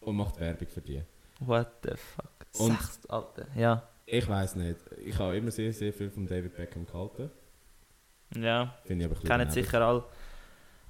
[0.00, 1.02] und macht Werbung für die.
[1.40, 2.30] What the fuck?
[2.60, 3.46] Und- Sechs, Alter.
[3.56, 3.88] Ja.
[4.06, 4.76] Ich weiß nicht.
[5.04, 7.30] Ich habe immer sehr, sehr viel von David Beckham gehalten.
[8.36, 8.74] Ja.
[8.84, 10.04] Finde ich aber Kennen sicher alle.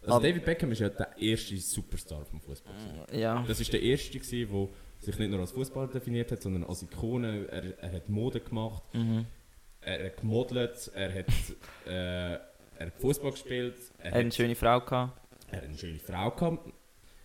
[0.03, 2.72] Also aber- David Beckham ist ja der erste Superstar vom Fußball.
[3.12, 3.44] Ja.
[3.46, 7.46] Das ist der erste, der sich nicht nur als Fußballer definiert hat, sondern als Ikone.
[7.48, 9.26] Er, er hat Mode gemacht, Mhm.
[9.81, 11.26] er hat gemodelt, er hat,
[11.87, 12.40] äh, er
[12.87, 15.18] hat Fußball gespielt, er Er hat eine schöne Frau gehabt.
[15.50, 16.72] er hat eine schöne Frau gehabt.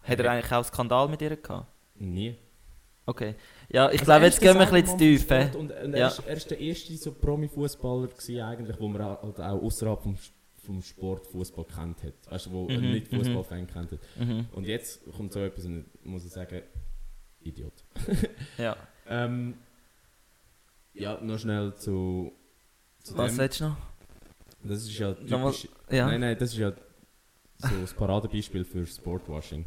[0.04, 1.67] Hat er eigentlich auch einen Skandal mit ihr gehabt?
[1.95, 2.36] Nie.
[3.08, 3.36] Okay.
[3.70, 5.22] Ja, ich Also glaube, jetzt gehen wir ein bisschen zu tief.
[5.24, 6.08] Sport Und, und er, Ja.
[6.08, 8.10] ist, er ist der erste so Promi-Fußballer
[8.48, 10.18] eigentlich, wo man auch- halt auch außerhalb vom,
[10.65, 12.13] vom Sport Fußball kennt hat.
[12.32, 14.00] Weißt du, wo Mhm, nicht Fußballfan kennt hat.
[14.20, 14.48] Mhm.
[14.54, 16.62] Und jetzt kommt so etwas und muss ich sagen,
[17.41, 17.74] Idiot.
[18.58, 18.76] Ja.
[19.08, 19.54] Ähm,
[20.94, 22.32] ja, noch schnell zu,
[23.04, 23.38] zu Was dem.
[23.38, 23.78] willst du noch?
[24.63, 25.68] Das ist ja typisch.
[25.91, 26.08] Ja.
[26.08, 26.72] Nein, nein, das ist ja
[27.58, 29.63] so das Paradebeispiel für Sportwashing.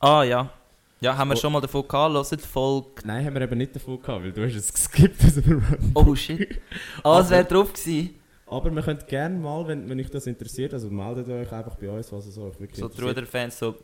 [0.00, 0.52] Ah, ja.
[1.00, 1.38] Ja, haben wir Oh.
[1.38, 2.14] schon mal davon gehabt.
[2.14, 2.88] Hört die Folge.
[3.04, 5.62] Nein, haben wir eben nicht davon gehabt, weil du hast es geskippt aus dem.
[5.94, 6.60] Oh shit.
[7.02, 8.14] Ah, es wäre drauf gewesen.
[8.46, 11.90] Aber wir könnt gerne mal, wenn, wenn euch das interessiert, also meldet euch einfach bei
[11.90, 13.74] uns, was es euch wirklich So die interessiert, Ruder-Fans so.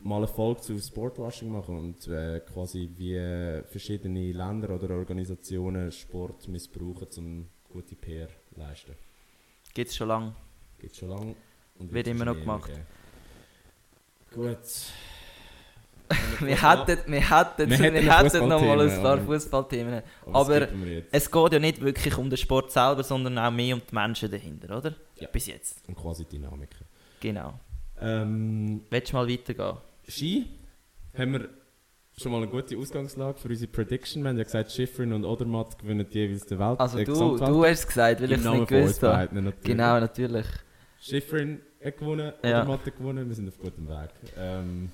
[0.00, 5.92] mal eine Folge zu Sportwashing machen und äh, quasi wie äh, verschiedene Länder oder Organisationen
[5.92, 8.92] Sport missbrauchen, um gute PR zu leisten.
[9.74, 10.34] Gibt es schon lange.
[10.78, 11.34] Geht schon lange.
[11.78, 12.70] Und Wird immer noch gemacht.
[14.34, 14.58] Gut.
[16.40, 20.02] Wir hätten, wir hätten, Wir wir hätten ein paar aber- Fußballthemen.
[20.32, 21.08] Aber jetzt.
[21.12, 24.30] es geht ja nicht wirklich um den Sport selber, sondern auch mehr um die Menschen
[24.30, 24.94] dahinter, oder?
[25.16, 25.28] Ja.
[25.28, 25.86] Bis jetzt.
[25.88, 26.86] Und quasi Dynamiken.
[27.20, 27.54] Genau.
[28.00, 29.76] Ähm, Willst du mal weitergehen?
[30.08, 30.46] Ski
[31.16, 31.48] haben wir
[32.16, 34.22] schon mal eine gute Ausgangslage für unsere Prediction.
[34.22, 36.78] Wir haben ja gesagt, Schifrin und Odermatt gewinnen jeweils den Welt.
[36.80, 39.34] Also äh, du, du hast es gesagt, weil ich es nicht gewusst habe.
[39.34, 39.62] natürlich.
[39.64, 40.46] Genau, natürlich.
[41.00, 42.62] Schifrin hat gewonnen, Ja.
[42.62, 44.10] Odermatt hat gewonnen, wir sind auf gutem Weg.
[44.38, 44.90] Ähm,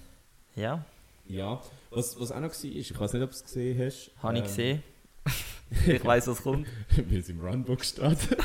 [0.57, 0.85] Ja,
[1.27, 1.61] ja,
[1.91, 4.11] was, was auch noch war, ist, ich weiß nicht, ob du es gesehen hast.
[4.23, 4.83] habe ich ähm, gesehen.
[5.87, 6.67] ich weiß, was kommt.
[6.97, 8.19] Weil es im Runbook steht.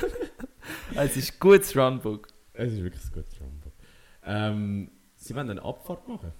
[0.95, 2.27] Es ist ein gutes Runbook.
[2.53, 3.73] es ist wirklich ein gutes Runbook.
[4.23, 6.31] Ähm, sie wollen eine Abfahrt machen.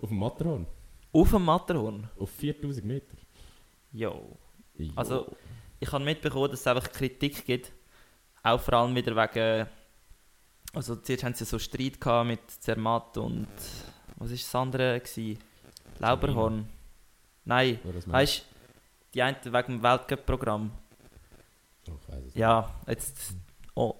[0.00, 0.66] Auf dem Matterhorn.
[1.12, 2.08] Auf dem Matterhorn.
[2.18, 3.16] Auf 4000 Meter.
[3.92, 4.36] Jo.
[4.76, 4.92] Jo.
[4.96, 5.36] Also,
[5.80, 7.72] ich habe mitbekommen, dass es einfach Kritik gibt.
[8.42, 9.68] Auch vor allem wieder wegen.
[10.72, 13.48] Also, zuerst haben sie so Streit gehabt mit Zermatt und.
[14.16, 15.00] Was war das andere?
[15.00, 15.38] Gewesen?
[16.00, 16.68] Lauberhorn.
[17.44, 18.44] Nein, weißt du,
[19.14, 20.70] die einen wegen dem Weltcup-Programm.
[21.88, 23.34] Oh, ich weiß es Ja, jetzt.
[23.74, 23.94] Oh,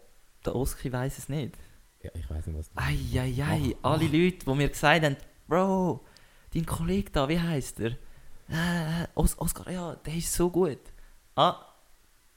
[0.45, 1.55] der Oski weiß es nicht.
[2.03, 4.05] Ja, ich weiß nicht, was du Eieiei, Mach, alle.
[4.05, 6.05] Leute, die mir gesagt haben, Bro,
[6.55, 7.93] dein Kollege da, wie heißt er?
[8.51, 10.79] Äh, Os Oscar, ja, der ist so gut.
[11.35, 11.57] Ah,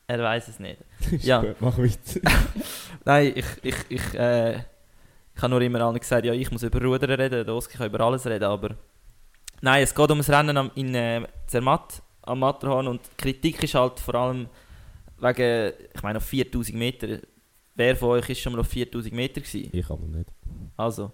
[0.07, 0.79] er weiß es nicht.
[1.11, 1.41] Ist Ja.
[1.41, 2.19] gut, mach weiter.
[3.05, 4.57] Nein, ich, ich, ich, äh,
[5.35, 7.87] ich habe nur immer allen gesagt, ja, ich muss über Rudern reden, der Oski kann
[7.87, 8.75] über alles reden, aber...
[9.61, 13.63] Nein, es geht um das Rennen am, in äh, Zermatt, am Matterhorn und die Kritik
[13.63, 14.49] ist halt vor allem
[15.19, 17.19] wegen, ich meine, auf 4000 Meter.
[17.75, 19.69] Wer von euch ist schon mal auf 4000 Meter gewesen?
[19.71, 20.29] Ich aber nicht.
[20.75, 21.11] Also,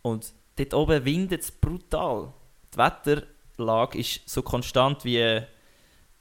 [0.00, 2.32] und dort oben windet es brutal.
[2.72, 5.42] Die Wetterlage ist so konstant wie äh,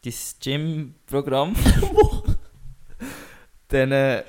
[0.03, 1.55] dein Gym-Programm.
[3.69, 4.23] Dann äh,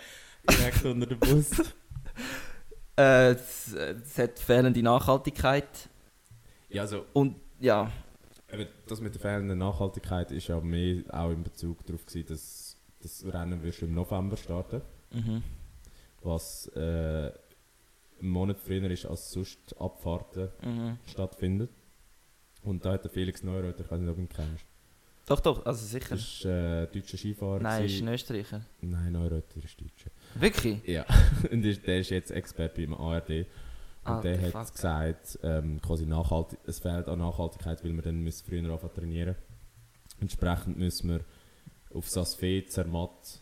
[0.49, 1.51] Direkt unter dem Bus.
[2.97, 5.89] äh, es, es hat fehlende Nachhaltigkeit.
[6.73, 7.91] Ja, also, Und ja,
[8.89, 13.25] das mit der fehlenden Nachhaltigkeit ist ja mehr auch in Bezug darauf gewesen, dass das
[13.25, 14.83] Rennen wirst du im November starten,
[15.13, 15.43] mhm.
[16.23, 16.79] was äh,
[18.21, 20.99] einen Monat früher ist als sonst Abfahrten Mhm.
[21.07, 21.71] stattfindet.
[22.63, 24.65] Und da hat der Felix Neureuter, ich weiß nicht, ob du ihn kennst.
[25.27, 26.15] Doch, doch, also sicher.
[26.15, 27.61] Ist äh, deutscher Skifahrer.
[27.61, 28.09] Nein, ist gewesen.
[28.09, 28.61] ein Österreicher.
[28.81, 30.11] Nein, Neureuter ist Deutscher.
[30.35, 30.87] Wirklich?
[30.87, 31.05] Ja,
[31.51, 33.47] und ist- der ist jetzt Experte beim ARD.
[34.05, 34.75] Und Alter, der hat fuck.
[34.75, 39.37] gesagt, ähm, quasi nachhaltig, es fehlt an Nachhaltigkeit, weil wir dann müssen früher anfangen trainieren.
[40.21, 41.21] Entsprechend müssen wir
[41.95, 43.41] auf Sasfee, Zermatt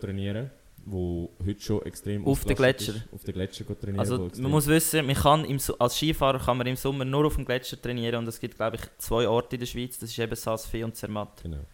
[0.00, 0.50] trainieren,
[0.84, 2.96] wo heute schon extrem Auf den Gletscher?
[2.96, 3.12] Ist.
[3.12, 4.00] Auf den Gletscher trainieren.
[4.00, 7.36] Also man muss wissen, man kann im, als Skifahrer kann man im Sommer nur auf
[7.36, 10.18] dem Gletscher trainieren und es gibt glaube ich zwei Orte in der Schweiz, das ist
[10.18, 11.42] eben Saas-Fee und Zermatt.
[11.42, 11.64] Genau.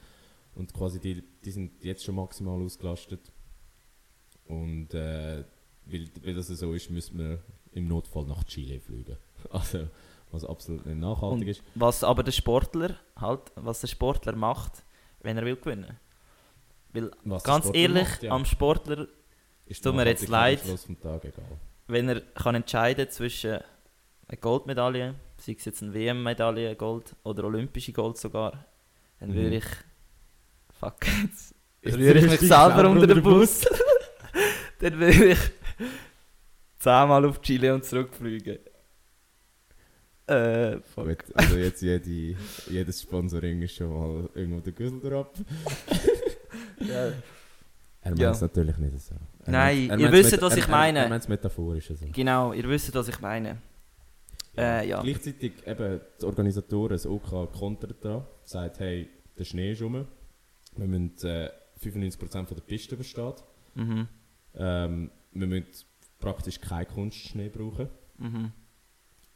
[0.55, 3.21] Und quasi die, die sind jetzt schon maximal ausgelastet.
[4.47, 5.45] Und äh,
[5.87, 7.39] weil, weil das so ist, müssen wir
[7.73, 9.17] im Notfall nach Chile fliegen.
[9.51, 9.87] Also,
[10.33, 11.63] was absolut nicht nachhaltig Und ist.
[11.75, 14.85] was aber der Sportler halt, was der Sportler macht,
[15.23, 15.97] wenn er will gewinnen.
[16.93, 18.33] Weil Was ganz ehrlich, macht, ja.
[18.33, 19.07] am Sportler,
[19.67, 20.61] ist tut mir jetzt leid.
[20.63, 21.45] am Schluss vom Tag egal.
[21.87, 23.61] wenn er kann entscheiden zwischen
[24.27, 28.65] einer Goldmedaille, sei es jetzt eine WM-Medaille, Gold oder olympische Gold sogar,
[29.21, 29.35] dann Mhm.
[29.35, 29.65] würde ich
[30.81, 33.61] fuck jetzt Jetzt rühre ich mich selber selber unter den den Bus.
[34.81, 35.39] dann würde ich
[36.79, 38.59] zehnmal auf Chile und zurückfliegen.
[40.27, 41.25] Äh, fuck.
[41.35, 42.37] Also jetzt jede,
[42.69, 45.29] jedes Sponsoring ist schon mal irgendwo der Güssel drauf.
[46.81, 47.09] Ja.
[48.03, 48.31] Er meint Ja.
[48.31, 49.15] es natürlich nicht so.
[49.45, 50.99] Er Nein, er ihr wisst, was er- ich er- meine.
[51.01, 51.91] Er meint es metaphorisch.
[51.91, 52.07] Also.
[52.13, 53.59] Genau, ihr wisst, was ich meine.
[54.57, 55.03] Äh, ja.
[55.03, 60.07] Gleichzeitig eben die Organisatoren, das OK kontert da, sagt, hey, der Schnee ist rum.
[60.77, 61.51] Wir müssen äh,
[61.83, 63.33] 95% von der Piste überstehen.
[63.75, 64.09] Mhm.
[64.57, 65.67] Ähm, wir müssen
[66.19, 67.89] praktisch keinen Kunstschnee brauchen.
[68.19, 68.53] Mhm.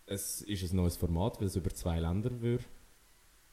[0.06, 2.64] Es ist ein neues Format, weil es über zwei Länder würde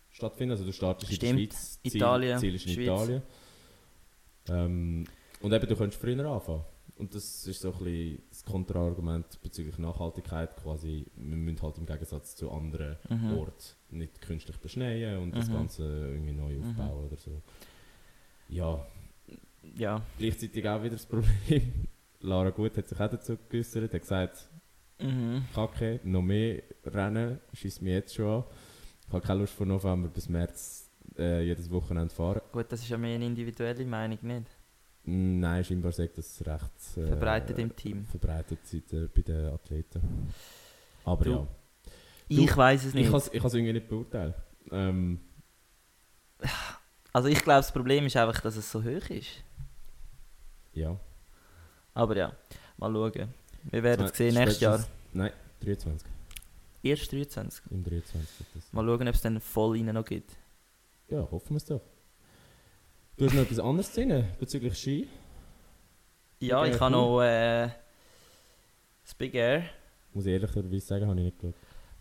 [0.10, 0.52] stattfinden.
[0.52, 1.39] Also du startest Stimmt.
[1.39, 2.86] in der Schweiz, Ziel, Italien, Ziel ist in Schweiz.
[2.86, 3.22] Italien.
[4.50, 5.06] Ähm,
[5.42, 6.63] und eben, du könntest früher anfangen.
[6.96, 10.58] Und das ist so ein bisschen das Kontraargument bezüglich Nachhaltigkeit.
[10.58, 13.38] Quasi, wir müssen halt im Gegensatz zu anderen Mhm.
[13.38, 15.54] Orten nicht künstlich beschneien und das Mhm.
[15.54, 16.70] Ganze irgendwie neu Mhm.
[16.72, 17.42] aufbauen oder so.
[18.50, 18.86] Ja,
[19.78, 20.02] Ja.
[20.18, 21.86] gleichzeitig auch wieder das Problem.
[22.22, 24.50] Lara Gut hat sich auch dazu geäußert, hat gesagt,
[25.02, 25.46] Mhm.
[25.56, 28.44] Kacke, noch mehr Rennen, schießt mich jetzt schon an.
[29.08, 32.42] Ich habe keine Lust von November bis März äh, jedes Wochenende fahren.
[32.52, 34.48] Gut, das ist ja mehr eine individuelle Meinung, nicht?
[35.06, 38.06] Nein, scheinbar sagt das recht äh, Verbreitet im Team.
[38.08, 40.02] verbreitet äh, bei den Athleten.
[41.06, 41.48] Aber Du, ja,
[42.44, 43.10] Ich weiß es ich nicht.
[43.10, 44.34] kann es ich irgendwie nicht beurteilen.
[44.72, 45.22] Ähm,
[47.14, 49.44] Also ich glaube, das Problem ist einfach, dass es so hoch ist.
[50.74, 51.00] ja.
[52.00, 52.32] Aber ja,
[52.78, 53.34] mal schauen.
[53.64, 54.86] Wir werden es sehen nächstes Jahr.
[55.12, 56.10] Nein, 23.
[56.82, 57.72] Erst 23.
[57.72, 58.40] Im 23.
[58.40, 58.72] wird das.
[58.72, 60.32] Mal schauen, ob es dann voll rein noch gibt.
[61.10, 61.82] Ja, hoffen wir es doch.
[63.18, 65.10] Du hast noch etwas anderes drin bezüglich Ski?
[66.40, 67.68] Ja, ich habe noch äh,
[69.04, 69.66] das Big Air.
[70.14, 71.56] Muss ich ehrlicherweise sagen, habe ich nicht geschaut.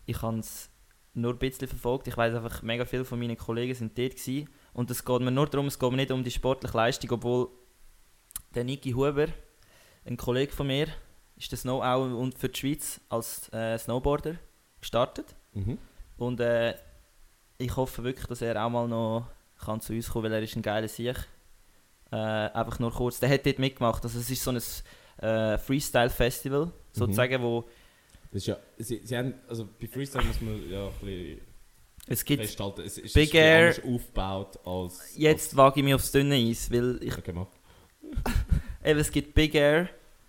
[0.07, 0.71] Ich habe es
[1.15, 2.07] nur ein bisschen verfolgt.
[2.07, 4.49] Ich weiß einfach, mega viele von meinen Kollegen sind dort gewesen.
[4.75, 7.49] Und es geht mir nur darum, es geht mir nicht um die sportliche Leistung, obwohl
[8.55, 9.27] der Niki Huber,
[10.09, 10.89] ein Kollege von mir,
[11.37, 14.37] ist der Snow auch und für die Schweiz als äh, Snowboarder
[14.81, 15.35] gestartet.
[15.53, 15.79] Mhm.
[16.17, 16.75] Und äh,
[17.59, 19.29] ich hoffe wirklich, dass er auch mal noch
[19.65, 21.17] kann zu uns kommen weil er ist ein geiler Sieg.
[22.11, 24.03] Äh, einfach nur kurz, der hat dort mitgemacht.
[24.03, 27.69] Also es ist so ein äh, Freestyle-Festival, sozusagen, wo
[28.31, 31.41] Das ist ja, sie, sie haben, also bei Freestyle muss man ja ein bisschen
[32.07, 32.43] es gibt...
[32.43, 35.15] festhalten, es ist Big Air- aufgebaut als...
[35.17, 37.47] Jetzt wage ich mich aufs dünne Eis, weil ich Als, okay.
[38.85, 39.89] Eben, es gibt Big Air,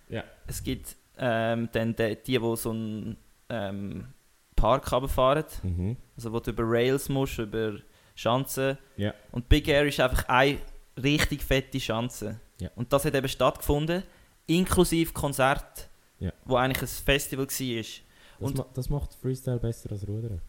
[0.09, 0.23] Ja.
[0.47, 3.17] es gibt ähm, dann die, die, die so einen
[3.49, 4.07] ähm,
[4.55, 5.97] Park runterfahren, Mhm.
[6.15, 7.77] also wo du über Rails musst, über
[8.15, 8.77] Schanzen.
[8.97, 9.13] Ja.
[9.31, 10.57] Und Big Air ist einfach eine
[11.01, 12.39] richtig fette Schanze.
[12.59, 12.69] Ja.
[12.75, 14.03] Und das hat eben stattgefunden,
[14.47, 16.31] inklusive Konzert, Ja.
[16.45, 17.75] wo eigentlich ein Festival war.
[17.77, 18.01] Das,
[18.39, 20.41] Und- ma das macht Freestyle besser als Rudern.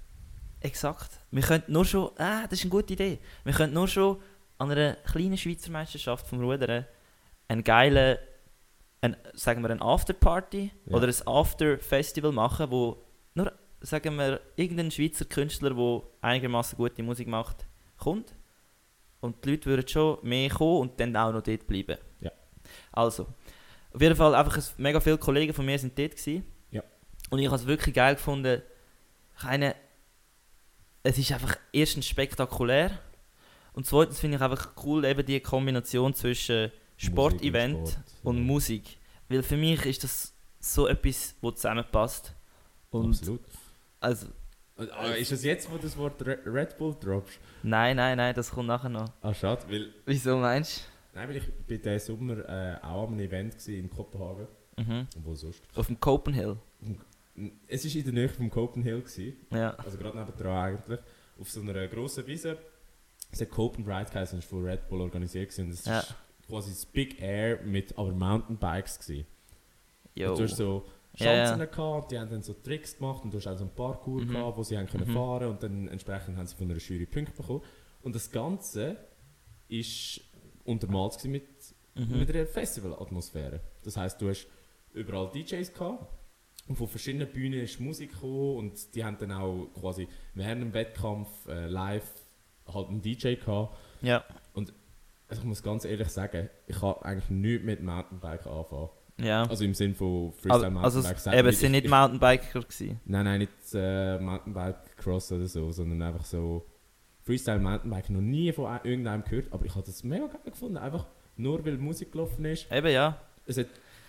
[0.60, 1.10] Exakt.
[1.30, 4.18] Wir könnten nur schon, ah, das ist eine gute Idee, wir könnten nur schon
[4.58, 6.84] an einer kleinen Schweizer Meisterschaft vom Rudern
[7.50, 8.16] einen geilen,
[9.00, 10.96] ein, sagen wir, ein Afterparty Ja.
[10.96, 13.03] oder ein After-Festival machen, wo
[13.34, 18.34] nur, sagen wir, irgendein Schweizer Künstler, der einigermaßen gute Musik macht, kommt.
[19.20, 21.98] Und die Leute würden schon mehr kommen und dann auch noch dort bleiben.
[22.20, 22.30] Ja.
[22.92, 23.26] Also,
[23.92, 26.46] auf jeden Fall einfach ein, mega viele Kollegen von mir sind dort gewesen.
[26.70, 26.82] Ja.
[27.30, 28.62] Und ich habe es wirklich geil gefunden.
[29.38, 29.74] Keine,
[31.03, 32.98] es ist einfach erstens spektakulär
[33.72, 36.70] und zweitens finde ich einfach cool eben die Kombination zwischen
[37.07, 38.42] Sportevent und, ja.
[38.42, 38.98] Musik.
[39.28, 42.34] Weil für mich ist das so etwas, wo zusammenpasst.
[42.90, 43.40] Und Absolut.
[44.01, 44.26] also,
[44.92, 47.38] Ah, ist es jetzt, wo du das Wort Re Red Bull droppst?
[47.62, 49.12] nein, nein, nein, das kommt nachher noch.
[49.20, 49.92] Ah, schade, weil...
[50.07, 54.46] Wieso meinst Nein, weil ich bin diesen Sommer äh, auch am Event in Kopenhagen.
[54.76, 54.82] du?
[54.82, 55.07] Mhm.
[55.16, 55.61] Und wo sonst?
[55.74, 56.57] Auf dem Copenhill.
[57.68, 59.01] Es war in der Nähe vom Copenhagen.
[59.05, 59.36] Gewesen.
[59.51, 59.70] Ja.
[59.74, 61.01] Also gerade nebendran eigentlich.
[61.38, 62.57] auf so einer grossen Wiese.
[63.32, 65.51] Es hat Cope and Ride geheißen, das war von Red Bull organisiert.
[65.51, 65.70] gewesen.
[65.70, 65.92] Das Ja.
[65.96, 66.05] war
[66.51, 68.98] quasi das Big Air mit aber Mountainbikes.
[68.98, 69.26] Gewesen.
[70.14, 70.30] Jo.
[70.32, 70.84] Und Du hast so
[71.16, 71.46] Ja, ja.
[71.46, 74.22] Schanzen gehabt, die haben dann so Tricks gemacht und du hast auch so einen Parkour
[74.22, 74.28] Mhm.
[74.28, 75.14] gehabt, wo sie haben können Mhm.
[75.14, 77.62] fahren und dann entsprechend haben sie von einer Jury Punkte bekommen.
[78.03, 78.96] Und das Ganze
[79.68, 80.20] ist
[80.64, 81.44] untermalt mit,
[81.96, 82.18] Mhm.
[82.20, 83.61] mit einer Festivalatmosphäre.
[83.82, 84.46] Das heisst, du hast
[84.92, 86.07] überall DJs gehabt
[86.68, 90.74] und von verschiedenen Bühnen ist Musik gekommen und die haben dann auch quasi während dem
[90.74, 92.05] Wettkampf äh, live
[92.72, 93.76] halt einen DJ gehabt.
[94.03, 94.24] Ja,
[95.31, 98.89] Also ich muss ganz ehrlich sagen, ich kann eigentlich nichts mit Mountainbike anfangen.
[99.18, 99.45] ja.
[99.45, 101.16] Also im Sinne von Also, Freestyle also Mountainbike.
[101.16, 103.01] es, sagt eben, es sind ich- nicht Mountainbiker gewesen.
[103.05, 106.66] Nein, nein, nicht äh, Mountainbike Cross oder so, sondern einfach so
[107.22, 108.11] Freestyle Mountainbike.
[108.11, 110.76] Noch nie von ein- irgendeinem gehört, aber ich habe das mega geil gefunden.
[110.78, 111.07] Einfach
[111.37, 112.70] nur weil Musik gelaufen ist.
[112.72, 113.16] Eben, ja.
[113.47, 113.66] Es hat,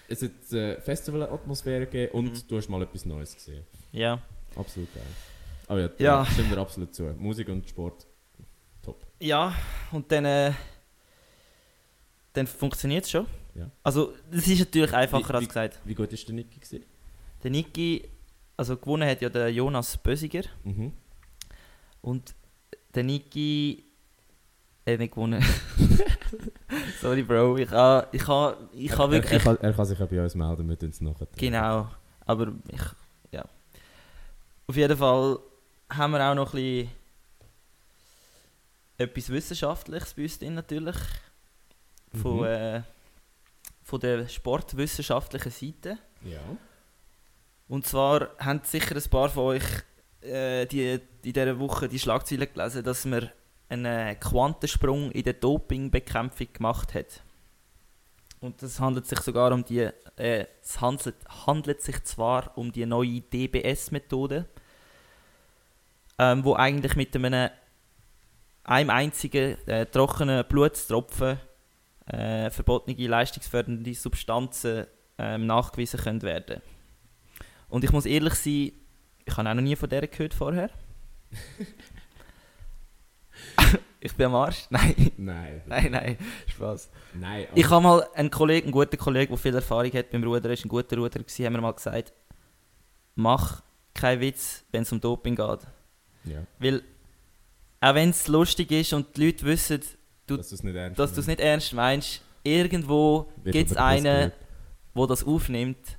[0.10, 2.42] es hat äh, Festival-Atmosphäre gegeben und Mhm.
[2.48, 3.64] du hast mal etwas Neues gesehen.
[3.92, 4.20] Ja.
[4.56, 5.04] Absolut geil.
[5.68, 6.26] Aber ja, Ja.
[6.26, 7.04] stimmt mir absolut zu.
[7.18, 8.06] Musik und Sport,
[8.82, 9.06] top.
[9.20, 9.54] Ja,
[9.92, 10.52] und dann, äh,
[12.34, 13.26] dann funktioniert es schon.
[13.56, 13.70] Ja.
[13.84, 15.80] Also, es ist natürlich einfacher Wie- als wie- gesagt.
[15.86, 16.86] Wie gut ist der Niki gewesen?
[17.44, 18.08] Der Niki,
[18.58, 20.44] also gewonnen hat ja der Jonas Bösiger.
[20.64, 20.94] Mhm.
[22.02, 22.34] Und
[22.96, 23.84] der Niki
[24.88, 25.44] hat nicht gewonnen.
[27.02, 27.58] Sorry, Bro.
[27.58, 29.32] Ich habe ich ha, ich ha er, wirklich.
[29.34, 31.28] Er, er, kann, er kann sich ja bei uns melden, wir tun es nachher.
[31.36, 31.90] Genau.
[32.26, 32.82] Aber ich.
[33.32, 33.44] Ja.
[34.68, 35.40] Auf jeden Fall
[35.90, 36.90] haben wir auch noch ein bisschen
[38.98, 40.96] etwas Wissenschaftliches bei uns drin, natürlich.
[42.14, 42.44] Von, Mhm.
[42.46, 42.82] äh,
[43.84, 45.98] von der sportwissenschaftlichen Seite.
[46.24, 46.40] Ja.
[47.68, 49.64] Und zwar haben sicher ein paar von euch
[50.22, 51.02] äh, die, in
[51.34, 53.30] dieser Woche die Schlagzeilen gelesen, dass man
[53.70, 57.22] einen Quantensprung in der Dopingbekämpfung gemacht hat.
[58.42, 59.88] Und es handelt sich sogar um die,
[60.18, 64.46] äh, es handelt, handelt sich zwar um die neue DBS-Methode,
[66.20, 67.50] ähm, wo eigentlich mit einem,
[68.64, 71.40] einem einzigen äh, trockenen Blutstropfen
[72.12, 74.86] äh, verbotene leistungsfördernde Substanzen
[75.18, 76.62] ähm, nachgewiesen können werden.
[77.70, 78.72] Und ich muss ehrlich sein,
[79.26, 80.70] ich habe auch noch nie von der gehört vorher.
[84.02, 84.66] ich bin am Arsch?
[84.70, 85.62] Nein, Nein.
[85.68, 86.90] nein, nein, Spaß.
[87.14, 87.48] Nein.
[87.56, 90.66] Ich habe mal einen Kollegen, einen guten Kollegen, der viel Erfahrung hat beim Rudern, ist
[90.66, 92.12] ein guter Ruder gewesen, haben mir mal gesagt,
[93.16, 95.60] mach keinen Witz, wenn es um Doping geht.
[96.26, 96.84] ja, Weil,
[97.80, 99.82] auch wenn es lustig ist und die Leute wissen,
[100.32, 103.78] du- dass du es nicht ernst dass du es nicht ernst meinst, irgendwo gibt es
[103.78, 104.04] einen,
[104.96, 105.98] der das aufnimmt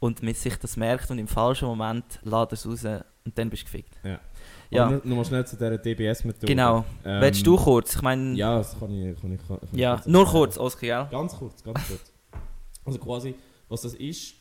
[0.00, 3.62] und mit sich das merkt und im falschen Moment lädt es raus und dann bist
[3.62, 3.98] du gefickt.
[4.04, 4.20] Ja.
[4.70, 6.46] Ja, nur- Nochmal schnell zu dieser DBS-Methode.
[6.46, 6.84] genau.
[7.04, 7.94] Ähm, Willst du kurz?
[7.96, 10.80] Ich meine, ja, Ja, das kann ich, kann ich, kann, ich kurz nur kurz, Oskar,
[11.04, 11.08] gell?
[11.10, 12.12] Ganz kurz, ganz kurz.
[12.84, 13.34] Also quasi,
[13.68, 14.34] was das ist,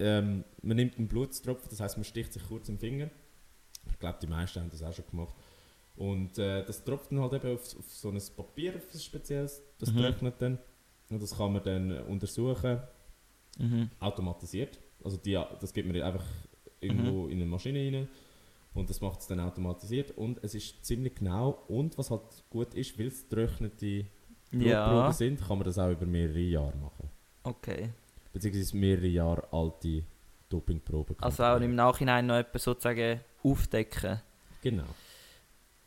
[0.00, 3.10] ähm, man nimmt einen Blutstropfen, das heißt man sticht sich kurz im Finger.
[3.88, 5.34] Ich glaube, die meisten haben das auch schon gemacht.
[6.00, 9.62] Und äh, das tropft dann halt eben auf, auf so ein Papier, auf ein spezielles,
[9.78, 9.98] das Mhm.
[9.98, 10.58] trocknet dann.
[11.10, 12.80] Und das kann man dann äh, untersuchen,
[13.58, 13.90] Mhm.
[14.00, 14.78] automatisiert.
[15.04, 16.24] Also die, das gibt man einfach
[16.80, 17.30] irgendwo Mhm.
[17.32, 18.08] in eine Maschine rein
[18.74, 22.72] und das macht es dann automatisiert und es ist ziemlich genau und was halt gut
[22.74, 24.06] ist, weil es getrocknete
[24.50, 27.10] Blutproben Ja, sind, kann man das auch über mehrere Jahre machen.
[27.42, 27.90] okay.
[28.32, 30.04] Beziehungsweise mehrere Jahre alte
[30.48, 31.16] Dopingproben.
[31.20, 34.20] Also auch im Nachhinein noch etwas sozusagen aufdecken.
[34.62, 34.84] Genau.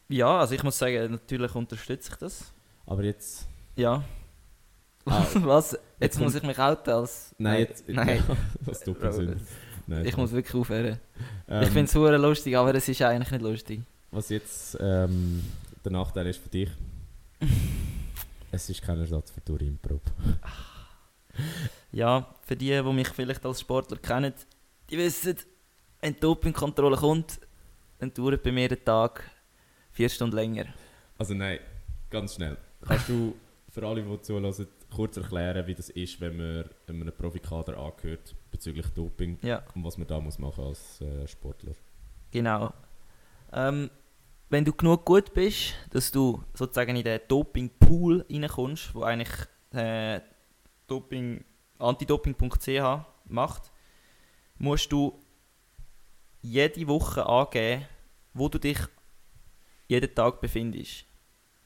[0.10, 2.54] Ja, also ich muss sagen, natürlich unterstütze ich das.
[2.86, 3.48] Aber jetzt...
[3.76, 4.04] Ja.
[5.06, 5.72] Ah, Was?
[5.74, 7.34] Jetzt jetzt muss ich mich outen als...
[7.38, 7.88] nein, jetzt...
[7.88, 8.24] Nein.
[8.62, 8.98] was sind.
[9.88, 10.98] Nein, Ich muss wirklich aufhören.
[11.48, 13.82] ähm, Ich finde es super lustig, aber es ist eigentlich nicht lustig.
[14.12, 15.44] Was jetzt ähm,
[15.84, 16.70] der Nachteil ist für dich,
[18.52, 20.02] es ist kein Ersatz für die Urinprobe.
[21.92, 24.34] Ja, für die, die mich vielleicht als Sportler kennen,
[24.90, 25.36] die wissen,
[26.00, 27.40] wenn die Dopingkontrolle kommt,
[28.00, 29.24] dann dauert bei mir der Tag
[29.94, 30.66] vier Stunden länger.
[31.18, 31.60] Also nein,
[32.10, 32.58] ganz schnell.
[32.86, 33.36] Kannst du
[33.70, 38.88] für alle, die zuhören, kurz erklären, wie das ist, wenn man einem Profikader angehört bezüglich
[38.90, 41.74] Doping Ja, und was man da muss machen als äh, Sportler?
[42.32, 42.74] genau.
[43.52, 43.90] Ähm,
[44.50, 49.30] wenn du genug gut bist, dass du sozusagen in den Doping-Pool reinkommst, wo eigentlich
[49.72, 50.20] äh,
[50.88, 51.44] Doping,
[51.80, 52.82] antidoping.ch
[53.26, 53.72] macht,
[54.60, 55.20] musst du
[56.42, 57.86] jede Woche angeben,
[58.34, 58.78] wo du dich
[59.88, 61.06] jeden Tag befindest.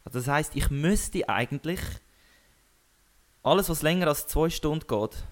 [0.04, 1.80] Also das heißt, ich müsste eigentlich
[3.44, 5.24] alles, was länger als zwei Stunden geht,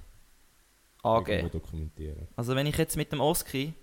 [1.04, 1.52] angeben.
[1.52, 2.28] Dokumentieren.
[2.36, 3.74] Also wenn ich jetzt mit dem Oski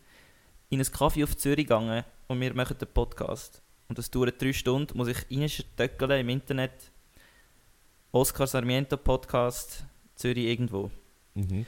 [0.70, 4.52] in ein Kaffee auf Zürich gehe und wir machen den Podcast und das dauert drei
[4.52, 6.90] Stunden, muss ich reinstöckeln im Internet
[8.10, 9.84] Oscar Sarmiento Podcast
[10.14, 10.90] Zürich irgendwo.
[11.34, 11.66] Mhm.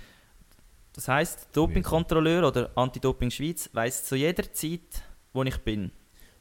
[0.92, 5.90] Das heisst, Dopingkontrolleur oder Anti-Doping Schweiz weiss zu jeder Zeit, wo ich bin.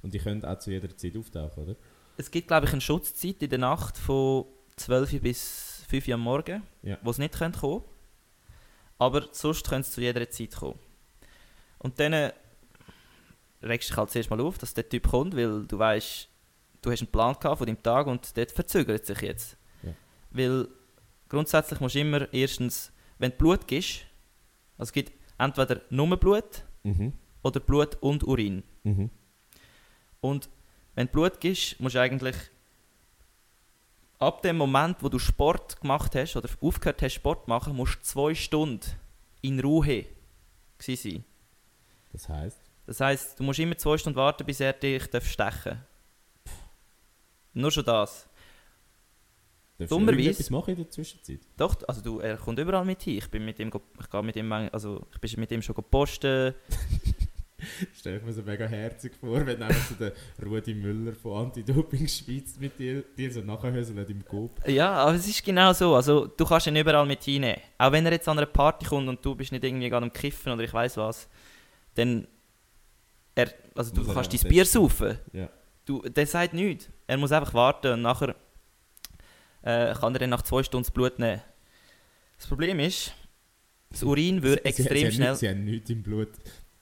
[0.04, 1.76] Und die können auch zu jeder Zeit auftauchen, oder?
[2.18, 4.46] Es gibt, glaube ich, eine Schutzzeit in der Nacht von
[4.76, 6.98] 12 Uhr bis 5 Uhr am Morgen, Ja.
[7.02, 7.84] wo es nicht können kommen
[9.00, 10.78] Aber sonst können sie zu jeder Zeit kommen.
[11.80, 12.34] Und dann äh,
[13.62, 16.28] regst du dich halt zuerst mal auf, dass der Typ kommt, weil du weißt,
[16.82, 19.58] du hast einen Plan gehabt von deinem Tag und der verzögert sich jetzt.
[19.84, 19.94] Ja.
[20.32, 20.68] Weil
[21.30, 24.02] grundsätzlich musst du immer erstens, wenn du Blut gibst,
[24.78, 27.14] also es gibt entweder nur Blut Mhm.
[27.44, 28.62] oder Blut und Urin.
[28.84, 29.10] Mhm.
[30.24, 30.50] Und
[30.96, 32.36] wenn du Blut gibst, musst du eigentlich
[34.20, 37.96] ab dem Moment, wo du Sport gemacht hast oder aufgehört hast, Sport zu machen, musst
[38.00, 38.90] du zwei Stunden
[39.42, 40.06] in Ruhe
[40.80, 41.26] sein.
[42.14, 42.62] Das heisst?
[42.86, 45.82] Das heisst, du musst immer zwei Stunden warten, bis er dich darf stechen
[47.54, 48.30] Nur schon das.
[49.78, 51.40] Darfst Dummerweise- irgendetwas machen in der Zwischenzeit?
[51.58, 53.18] Doch, also du, er kommt überall mit hin.
[53.18, 56.56] Ich bin mit ihm, ich gehe mit ihm, also ich bin mit ihm schon gepostet.
[57.98, 60.14] Stell ich mir so mega herzig vor, wenn einfach so der
[60.46, 64.68] Rudi Müller von Anti-Doping Schweiz mit dir, dir so nachhöselt im Coop.
[64.68, 65.96] Ja, aber es ist genau so.
[65.96, 67.60] Also, du kannst ihn überall mit hinnehmen.
[67.78, 70.14] Auch wenn er jetzt an einer Party kommt und du bist nicht irgendwie gerade am
[70.14, 71.28] Kiffen oder ich weiß was,
[71.96, 72.28] dann.
[73.36, 75.18] Er, also, du kannst dein Bier saufen.
[75.32, 75.50] Ja.
[75.86, 76.88] Du, der sagt nichts.
[77.08, 78.36] Er muss einfach warten und nachher
[79.64, 81.42] äh, kann er dann nach zwei Stunden das Blut nehmen.
[82.38, 83.14] Das Problem ist,
[83.90, 85.30] das Urin würde Sie- sie- extrem sie haben schnell.
[85.32, 86.30] Nicht, sie haben nichts im Blut,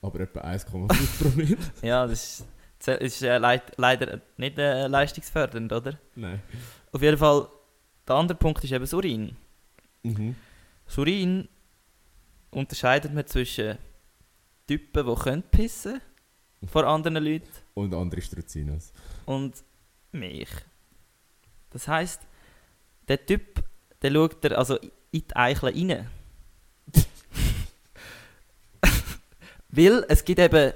[0.01, 1.57] aber etwa 1,5 Promille.
[1.81, 2.45] Ja, das ist,
[2.85, 5.97] das ist äh, leid, leider nicht äh, leistungsfördernd, oder?
[6.15, 6.41] Nein.
[6.91, 7.47] Auf jeden Fall,
[8.07, 9.35] der andere Punkt ist eben das Urin.
[10.03, 10.35] Mhm.
[10.85, 11.47] Das Urin
[12.49, 13.77] unterscheidet man zwischen
[14.67, 16.01] Typen, die können pissen
[16.67, 18.91] vor anderen Leuten Und andere Struzinos.
[19.25, 19.63] und
[20.11, 20.49] mich.
[21.69, 22.21] Das heisst,
[23.07, 23.63] der Typ,
[24.01, 26.07] der schaut er also in die Eichel rein.
[29.71, 30.73] Weil es gibt eben,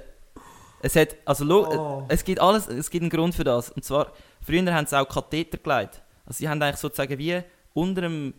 [0.82, 3.70] es hat, also schau, es gibt alles, es gibt einen Grund für das.
[3.70, 6.02] Und zwar, früher haben sie auch Katheter gelegt.
[6.24, 7.42] Also sie haben eigentlich sozusagen wie
[7.74, 8.34] unter dem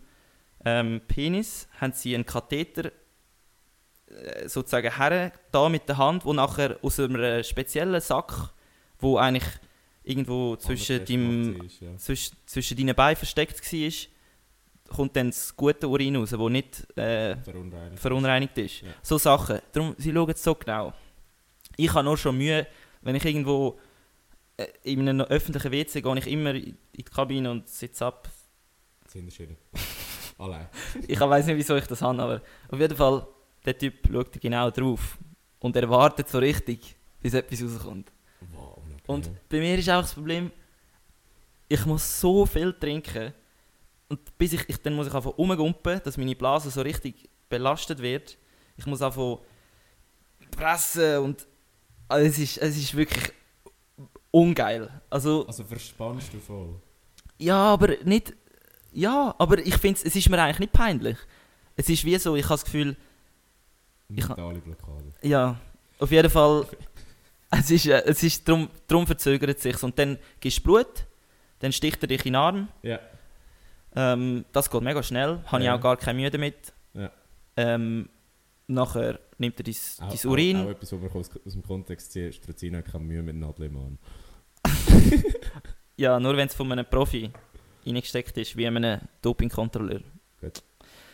[0.64, 2.90] ähm, Penis haben sie einen Katheter
[4.06, 8.52] äh, sozusagen her, da mit der Hand, wo nachher aus einem speziellen Sack,
[8.98, 9.48] wo eigentlich
[10.02, 11.96] irgendwo zwischen, deinem, ist, ja.
[11.96, 13.92] zwischen, zwischen deinen Beinen versteckt war,
[14.88, 17.98] kommt dann das gute Urin raus, wo nicht äh, Verunreinigt.
[18.00, 18.80] verunreinigt ist.
[18.82, 18.88] Ja.
[19.02, 19.60] So Sachen.
[19.72, 20.92] Darum, sie schauen es so genau.
[21.76, 22.66] Ich habe nur schon Mühe,
[23.02, 23.78] wenn ich irgendwo
[24.56, 28.28] äh, in einem öffentlichen WC gehe, ich immer in die Kabine und sitze ab.
[29.06, 29.56] Sinneschiene.
[30.38, 30.68] Allein.
[31.06, 33.26] Ich weiß nicht, wieso ich das habe, aber auf jeden Fall,
[33.64, 35.18] der Typ schaut genau drauf.
[35.60, 38.12] Und er wartet so richtig, bis etwas rauskommt.
[38.52, 38.78] Wow.
[39.06, 40.52] Und bei mir ist auch das Problem,
[41.68, 43.32] ich muss so viel trinken.
[44.08, 48.00] Und bis ich, ich dann muss ich einfach rumgumpen, dass meine Blase so richtig belastet
[48.00, 48.38] wird.
[48.76, 49.38] Ich muss einfach
[50.50, 51.46] pressen und
[52.08, 53.32] also es, ist, es ist wirklich
[54.30, 54.88] ungeil.
[55.10, 56.74] Also, Also verspannst du voll.
[57.38, 58.34] ja, aber nicht.
[58.92, 61.18] Ja, aber ich finde, es ist mir eigentlich nicht peinlich.
[61.76, 62.96] Es ist wie so, ich habe das Gefühl,
[64.08, 65.12] Mentale Blockade.
[65.22, 65.60] ja,
[65.98, 66.66] auf jeden Fall.
[67.50, 69.82] Es ist, äh, es ist drum, drum verzögert es sich.
[69.82, 71.06] Und dann gibst du Blut,
[71.60, 72.68] dann sticht er dich in den Arm.
[72.82, 72.98] Ja.
[73.96, 75.74] Ähm, das geht mega schnell, habe Ja.
[75.74, 76.72] ich auch gar keine Mühe damit.
[76.94, 77.10] Ja.
[77.56, 78.08] Ähm,
[78.66, 79.74] nachher nimmt er dein,
[80.08, 80.56] Auch, dein Urin.
[80.58, 82.34] Auch, auch etwas, was man aus, aus dem Kontext zieht.
[82.34, 83.98] Struzino hat keine Mühe mit Arm.
[85.96, 87.28] Ja, nur wenn es von einem Profi
[87.84, 90.00] reingesteckt ist, wie einem Dopingkontrolleur.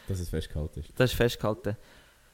[0.07, 0.91] Dass es festgehalten ist.
[0.97, 1.77] Das ist festgehalten.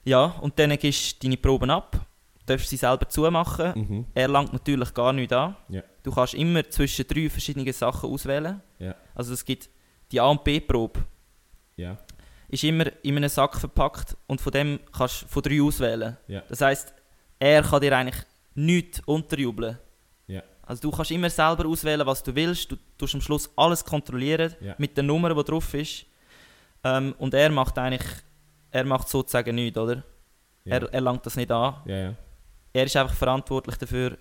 [0.05, 2.05] Ja, und dann gibst du deine Proben ab,
[2.47, 3.73] darfst sie selber zumachen.
[3.89, 4.07] Mhm.
[4.15, 5.55] Er langt natürlich gar nicht an.
[5.69, 5.83] Ja.
[6.03, 8.61] Du kannst immer zwischen drei verschiedenen Sachen auswählen.
[8.81, 8.97] Ja.
[9.15, 9.71] Also es gibt
[10.11, 11.01] die A- und B-Probe.
[11.77, 11.97] Ja.
[12.49, 16.17] ist immer in einem Sack verpackt und von dem kannst du von drei auswählen.
[16.27, 16.43] Ja.
[16.49, 16.93] Das heisst,
[17.39, 19.79] er kann dir eigentlich nichts unterjubeln.
[20.27, 20.43] Ja.
[20.63, 22.71] Also du kannst immer selber auswählen, was du willst.
[22.71, 26.07] Du tust am Schluss alles kontrollieren mit der Nummer, die drauf ist.
[26.85, 28.07] Ähm, und er macht eigentlich,
[28.71, 30.03] er macht sozusagen nichts, oder?
[30.65, 31.75] Er, er langt das nicht an.
[32.73, 34.17] Er ist einfach verantwortlich dafür,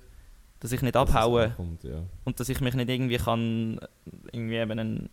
[0.60, 2.04] dass ich nicht abhaue ankommt, ja.
[2.26, 3.80] und dass ich mich nicht irgendwie kann
[4.32, 5.10] irgendwie eben einen,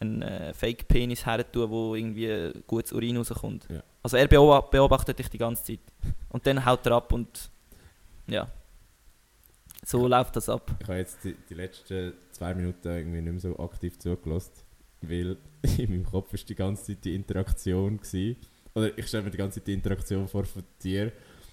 [0.00, 3.66] einen äh, Fake-Penis her tun, wo irgendwie gutes Urin rauskommt.
[3.70, 3.82] Ja.
[4.02, 5.80] Also er beoba- beobachtet dich die ganze Zeit.
[6.30, 7.50] Und dann haut er ab und
[8.26, 8.48] ja.
[9.84, 10.70] So läuft das ab.
[10.80, 14.52] Ich habe jetzt die, die letzten zwei Minuten irgendwie nicht mehr so aktiv zugelassen,
[15.02, 15.36] weil
[15.78, 18.36] in meinem Kopf ist die ganze Zeit die Interaktion gewesen.
[18.74, 21.12] Oder ich stelle mir die ganze Zeit die Interaktion vor von dir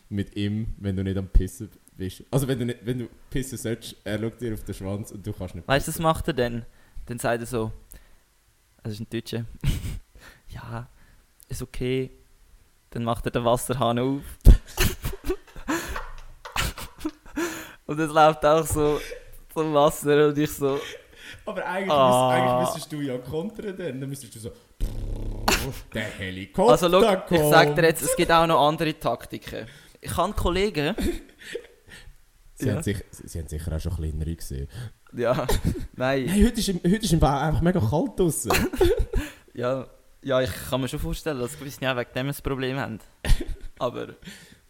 [0.10, 2.24] mit ihm, wenn du nicht am Pissen bist.
[2.32, 5.26] Also wenn du, nicht, wenn du pissen sollst, er schaut dir auf den Schwanz und
[5.26, 6.04] du kannst nicht Weißt du, was pissen.
[6.04, 6.66] macht er denn?
[7.08, 7.72] Dann sagt er so,
[8.88, 9.46] das ist ein Deutscher,
[10.50, 10.88] ja,
[11.50, 12.12] ist okay.
[12.92, 14.22] Dann macht er den Wasserhahn auf.
[17.86, 19.00] Und es läuft auch so
[19.54, 20.80] zum Wasser und ich so.
[21.46, 22.10] Aber eigentlich, Ah.
[22.10, 24.02] müsst, eigentlich müsstest du ja kontern dann.
[24.02, 24.52] Dann müsstest du so...
[25.94, 27.50] Der Helikopter Also, schau, ich kommt.
[27.50, 29.68] sag dir jetzt, es gibt auch noch andere Taktiken.
[30.02, 30.96] Ich habe Kollegen.
[32.56, 32.76] Sie, Ja.
[32.76, 34.68] haben sich, sie haben sicher auch schon kleinere gesehen.
[35.18, 35.48] Ja,
[35.96, 36.28] nein.
[36.28, 38.52] Hey, heute ist, im- heute ist im Bau einfach mega kalt draussen.
[39.54, 39.88] Ja,
[40.24, 43.00] ja, ich kann mir schon vorstellen, dass gewisse ja wegen dem ein Problem haben.
[43.80, 44.10] Aber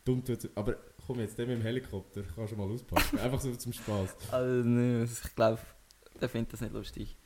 [0.05, 0.47] Dumm tut's.
[0.55, 3.19] Aber komm jetzt, der mit dem Helikopter, kannst du mal auspacken.
[3.19, 4.15] Einfach so zum Spaß.
[4.31, 5.59] also, nee, ich glaube,
[6.21, 7.17] der findet das nicht lustig.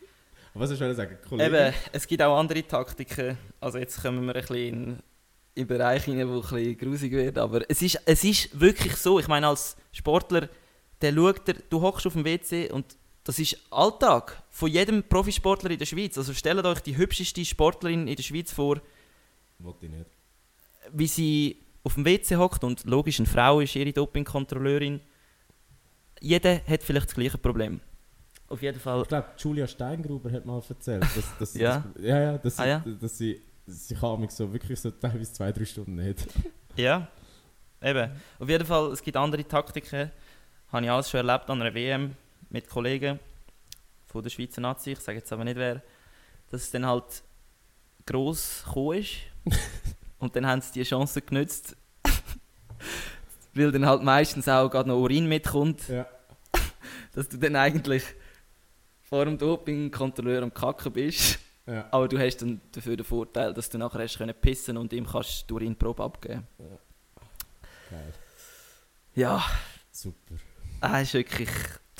[0.55, 1.19] Was soll ich sagen?
[1.29, 1.55] Kollege?
[1.67, 3.37] Eben, es gibt auch andere Taktiken.
[3.59, 4.99] Also jetzt kommen wir ein bisschen in, in
[5.53, 7.37] den Bereich hinein, wo ein bisschen grusig wird.
[7.37, 9.19] Aber es ist, es ist wirklich so.
[9.19, 10.49] Ich meine, als Sportler,
[10.99, 15.71] der schaut dir, du hockst auf dem WC und das ist Alltag von jedem Profisportler
[15.71, 16.17] in der Schweiz.
[16.17, 18.81] Also stellt euch die hübscheste Sportlerin in der Schweiz vor,
[19.59, 20.05] Wollte ich nicht.
[20.91, 25.01] wie sie auf dem WC hockt und logisch eine Frau ist ihre Dopingkontrolleurin.
[26.19, 27.79] Jeder hat vielleicht das gleiche Problem.
[28.47, 29.01] Auf jeden Fall.
[29.03, 31.83] Ich glaube, Julia Steingruber hat mal erzählt, dass, dass, Ja?
[31.95, 32.79] dass, ja, ja, dass, Ah, ja?
[32.99, 36.27] dass sie, sie kann mich so wirklich so teilweise zwei, drei Stunden nicht.
[36.77, 37.07] Ja,
[37.81, 38.11] eben.
[38.39, 40.09] Auf jeden Fall, es gibt andere Taktiken.
[40.71, 42.15] Habe ich alles schon erlebt an einer WM
[42.51, 43.19] mit Kollegen
[44.07, 44.91] von der Schweizer Nazi.
[44.91, 45.81] Ich sage jetzt aber nicht wer.
[46.49, 47.23] Dass es dann halt
[48.05, 49.15] gross gekommen ist.
[50.19, 51.75] Und dann haben sie die Chance genützt.
[53.53, 55.87] Weil dann halt meistens auch gerade noch Urin mitkommt.
[55.87, 56.05] Ja.
[57.13, 58.03] Dass du dann eigentlich
[59.01, 61.39] vor dem Dopingkontrolleur am Kacken bist.
[61.65, 61.87] Ja.
[61.91, 65.05] Aber du hast dann dafür den Vorteil, dass du nachher hast können pissen und ihm
[65.05, 66.47] kannst du Urinprobe abgeben.
[67.89, 68.13] Geil.
[69.13, 69.43] Ja,
[69.91, 70.35] Super.
[70.79, 71.49] das ist wirklich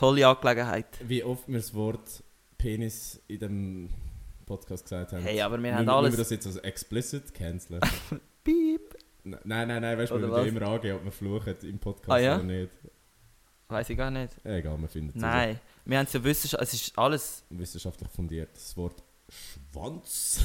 [0.02, 0.88] tolle Angelegenheit.
[1.08, 2.24] Wie oft wir das Wort
[2.58, 3.90] Penis in dem
[4.46, 5.22] Podcast gesagt haben.
[5.24, 7.80] Hey, aber wir haben alles- wir das jetzt als explicit canceln?
[8.44, 8.96] Piep.
[9.24, 12.18] Nein, nein, nein, weißt du, wir würden immer angeben, ob wir fluchen im Podcast Ah,
[12.18, 12.36] ja?
[12.36, 12.72] oder nicht.
[13.68, 14.34] Weiß ich gar nicht.
[14.44, 16.70] Egal, wir finden es Nein, wir haben es ja wissenschaftlich.
[16.70, 17.44] Es ist alles.
[17.52, 18.50] wissenschaftlich fundiert.
[18.56, 20.44] Das Wort Schwanz.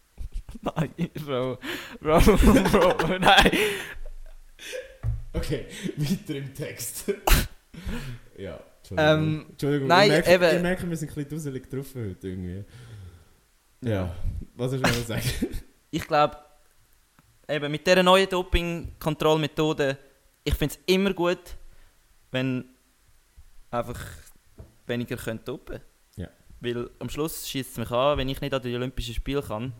[0.60, 0.90] Nein,
[1.24, 1.58] Bro.
[2.00, 3.50] Bro, Bro, nein.
[5.32, 5.66] Okay,
[5.96, 7.12] weiter im Text.
[8.36, 8.60] ja,
[8.90, 9.22] Entschuldigung.
[9.38, 12.28] Ähm, Entschuldigung, nein, ich, merke, eben- ich merke, wir sind ein bisschen dusselig drauf heute
[12.28, 12.64] irgendwie.
[13.84, 14.14] Ja,
[14.54, 15.22] was soll ich noch sagen?
[15.94, 16.38] Ich glaube,
[17.48, 19.98] eben mit dieser neuen Doping-Kontrollmethode,
[20.42, 21.38] ich finde es immer gut,
[22.30, 22.64] wenn
[23.70, 24.00] einfach
[24.86, 25.80] weniger können dopen
[26.16, 26.28] Ja.
[26.60, 29.74] Weil am Schluss schießt es mich an, wenn ich nicht an die Olympischen Spiele kann.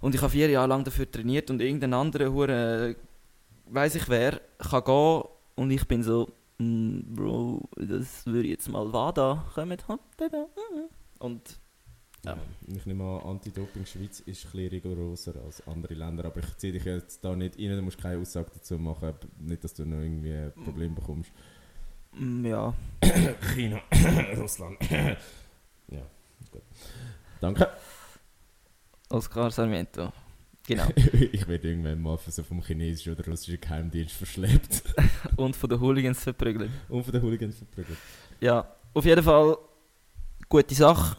[0.00, 2.96] Und ich habe vier Jahre lang dafür trainiert und irgendein anderer Hure,
[3.66, 5.22] weiß ich wer, kann gehen
[5.54, 9.78] und ich bin so, «Mm, Bro, das würde jetzt mal WADA kommen.
[11.18, 11.58] Und
[12.24, 12.38] Ja.
[12.68, 16.84] Ich nehme an, Anti-Doping Schweiz ist ein rigoroser als andere Länder, aber ich ziehe dich
[16.84, 20.32] jetzt da nicht rein, du musst keine Aussage dazu machen, nicht, dass du noch irgendwie
[20.32, 21.30] ein Problem bekommst.
[22.12, 22.72] mm, ja,
[23.54, 23.80] China,
[24.38, 24.78] Russland.
[24.90, 26.02] ja,
[26.50, 26.62] gut.
[27.40, 27.68] Danke.
[29.10, 30.12] Oscar Sarmiento.
[30.66, 30.88] Genau.
[31.32, 34.82] ich werde irgendwann mal so vom chinesischen oder russischen Geheimdienst verschleppt
[35.36, 36.70] und von den Hooligans verprügelt.
[36.88, 37.98] und von den Hooligans verprügelt.
[38.40, 39.58] Ja, auf jeden Fall
[40.48, 41.18] gute Sache.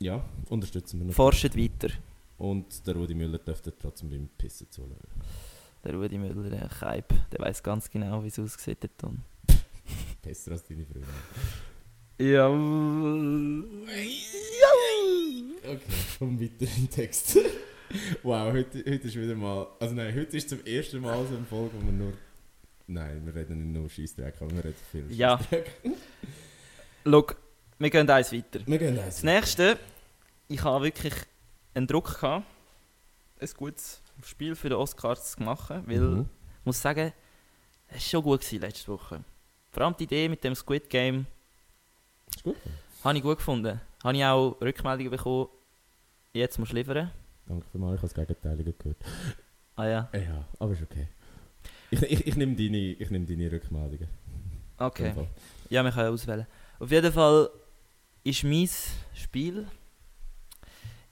[0.00, 1.14] Ja, unterstützen wir noch.
[1.14, 1.88] Forscht weiter.
[2.36, 4.96] Und der Rudi Müller dürfte trotzdem beim Pissen zuhören.
[5.82, 8.82] Der Rudi Müller, der Kaib, der weiß ganz genau, wie es aussieht.
[8.82, 9.22] Der Ton.
[10.22, 11.08] Besser als deine Freunde.
[12.20, 12.48] Ja.
[15.64, 15.80] Okay,
[16.18, 17.38] komm weiter im Text.
[18.22, 19.66] Wow, heute, heute ist wieder mal.
[19.80, 22.12] Also nein, heute ist zum ersten Mal so eine Folge, wo wir nur.
[22.86, 25.38] Nein, wir reden nicht nur Scheissdreck, aber wir reden viel Ja.
[27.04, 27.26] Schau,
[27.78, 28.60] wir gehen eins weiter.
[28.66, 29.16] Wir gehen eins.
[29.16, 29.78] Das nächste,
[30.48, 31.14] ich habe wirklich
[31.74, 32.46] einen Druck gehabt,
[33.40, 36.20] ein gutes Spiel für den Oscars zu machen, weil Mhm.
[36.60, 37.12] ich muss sagen,
[37.88, 39.22] es war schon gut gewesen letzte Woche.
[39.70, 41.26] Vor allem die Idee mit dem Squid Game
[42.34, 42.56] Ist gut.
[43.04, 43.80] habe ich gut gefunden.
[44.02, 45.48] Habe ich auch Rückmeldungen bekommen,
[46.32, 47.10] jetzt musst du liefern.
[47.48, 48.98] Danke vielmals, ich habe das Gegenteilige gehört.
[49.74, 51.08] Ah ja, Ja, aber ist okay.
[51.90, 54.08] Ich, ich, ich nehme deine, ich nehm deine Rückmeldungen.
[54.76, 55.14] okay.
[55.70, 56.46] Ja, wir können auswählen.
[56.78, 57.48] Auf jeden Fall
[58.22, 58.68] ist mein
[59.14, 59.66] Spiel,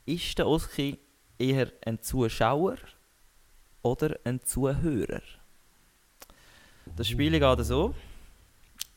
[0.05, 0.99] ist der Oski
[1.39, 2.77] eher ein Zuschauer
[3.83, 5.23] oder ein Zuhörer?
[6.97, 7.95] Das Spiel geht so,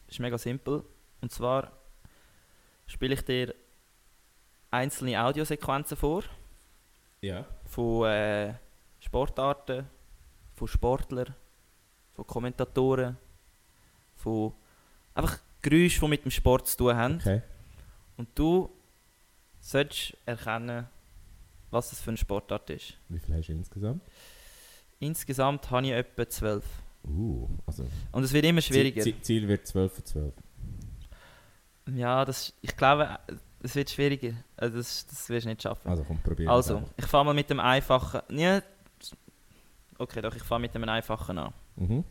[0.07, 0.83] ist mega simpel.
[1.21, 1.71] Und zwar
[2.85, 3.55] spiele ich dir
[4.71, 6.23] einzelne Audiosequenzen vor
[7.21, 7.45] Ja.
[7.65, 8.53] von äh,
[8.99, 9.85] Sportarten,
[10.55, 11.35] von Sportlern,
[12.13, 13.17] von Kommentatoren,
[14.15, 14.53] von
[15.13, 17.15] einfach Geräuschen, die mit dem Sport zu tun haben.
[17.15, 17.41] Okay.
[18.17, 18.69] Und du
[19.59, 20.87] solltest erkennen,
[21.71, 22.97] was das für eine Sportart ist.
[23.09, 24.01] Wie viel hast du insgesamt?
[24.99, 26.65] Insgesamt habe ich etwa zwölf.
[27.05, 29.01] Uh, also Und es wird immer schwieriger.
[29.01, 30.33] Ziel, Ziel wird 12 von 12.
[31.95, 33.19] Ja, das, ich glaube,
[33.61, 34.33] es wird schwieriger.
[34.55, 35.89] Also das, das wirst du nicht schaffen.
[35.89, 38.21] Also komm, probier Also, ich fange mal mit dem einfachen.
[38.29, 38.61] Ja,
[39.97, 41.53] okay, doch, ich fange mit dem einfachen an.
[41.75, 42.03] Mhm.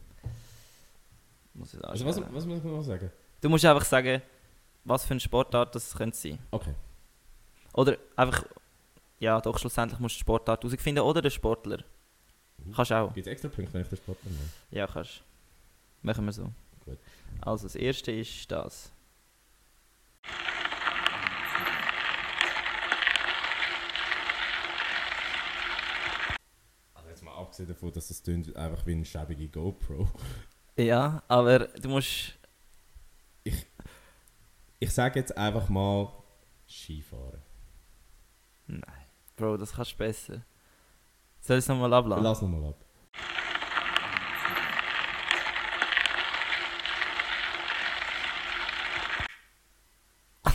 [1.55, 3.11] Muss ich Also was, was muss man noch sagen?
[3.41, 4.23] Du musst einfach sagen,
[4.85, 6.39] was für eine Sportart das könnte sein.
[6.51, 6.75] Okay.
[7.73, 8.45] Oder einfach,
[9.21, 11.79] ja, doch, schlussendlich musst du die Sportart herausfinden oder den Sportler.
[12.75, 13.15] Kannst auch.
[13.15, 14.39] Gibt es extra Punkte, wenn ich den Sport nehme?
[14.71, 15.23] Ja, kannst.
[16.03, 16.51] Machen wir so.
[16.85, 16.99] Gut.
[17.41, 18.91] Also, das erste ist das.
[26.95, 30.09] Also jetzt mal abgesehen davon, dass das tönt einfach wie eine schäbige GoPro.
[30.77, 32.39] Ja, aber du musst.
[34.79, 36.13] Ich sage jetzt einfach mal
[36.69, 37.43] Skifahren.
[38.69, 38.83] Nein.
[39.35, 40.45] Bro, das kannst du besser.
[41.41, 42.23] Soll ich es nochmal abladen?
[42.23, 42.85] Lass nochmal ab.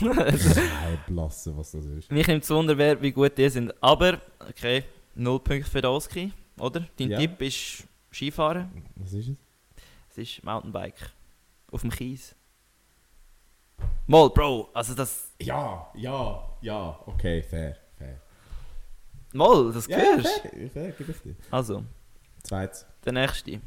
[0.00, 2.10] Nein, blasse, was das ist.
[2.10, 3.74] Mich nimmt es Wunder, wie gut die sind.
[3.82, 4.84] Aber, okay,
[5.14, 6.86] 0 Punkte für Oski, oder?
[6.98, 7.18] Dein Ja.
[7.18, 8.84] Tipp ist Skifahren.
[8.96, 9.36] Was ist es?
[10.10, 11.10] Es ist Mountainbike.
[11.72, 12.34] Auf dem Kies.
[14.06, 15.32] Mal, Bro, also das.
[15.40, 17.00] Ja, ja, ja.
[17.06, 18.20] Okay, fair, fair.
[19.32, 21.34] Mal, das Ja, hörst ja, fair, fair, gebe ich dir.
[21.50, 21.84] Also,
[22.44, 22.86] Zweites.
[23.04, 23.60] der nächste.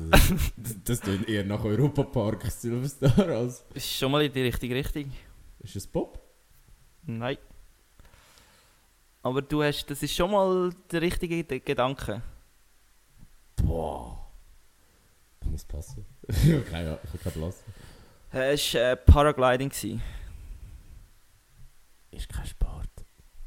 [0.00, 0.36] Also,
[0.84, 3.64] das, tönt eher nach Europapark Silverstar als...
[3.74, 5.12] Ist schon mal in die richtige Richtung?
[5.60, 6.20] Ist es Pop?
[7.02, 7.38] Nein.
[9.22, 12.22] Aber du hast, das ist schon mal der richtige Gedanke.
[13.56, 14.26] Boah.
[15.40, 16.04] Das muss passen.
[16.28, 17.64] ich habe keine, ich habe keinen Blass.
[18.30, 19.68] Es war äh, Paragliding.
[19.68, 20.02] gewesen.
[22.10, 22.88] Ist kein Sport.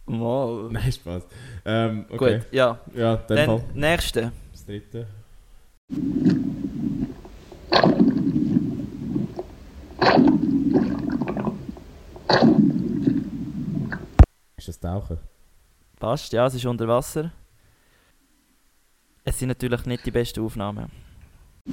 [0.05, 0.69] Mal.
[0.71, 1.23] Nein, Spaß.
[1.65, 2.39] Ähm, okay.
[2.39, 2.79] Gut, ja.
[2.95, 3.63] Ja, Dann Fall.
[3.73, 4.31] nächste.
[4.51, 5.07] Das dritte.
[5.89, 5.99] Ist
[14.67, 15.17] das Tauchen?
[15.97, 17.31] Passt, ja, es ist unter Wasser.
[19.23, 20.91] Es sind natürlich nicht die besten Aufnahmen.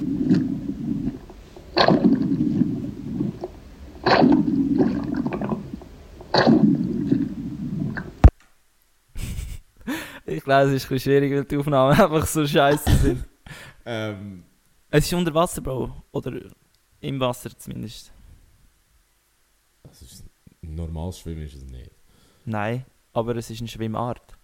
[10.25, 13.34] ich glaube, es ist ein bisschen schwierig, weil die Aufnahmen einfach so scheiße sind.
[13.85, 14.43] Ähm,
[14.89, 16.03] Es ist unter Wasser, Bro.
[16.11, 16.41] Oder
[17.01, 18.11] im Wasser zumindest.
[19.83, 20.23] das ist
[20.61, 21.91] normales Schwimmen ist es nicht.
[22.45, 24.35] Nein, aber es ist eine Schwimmart.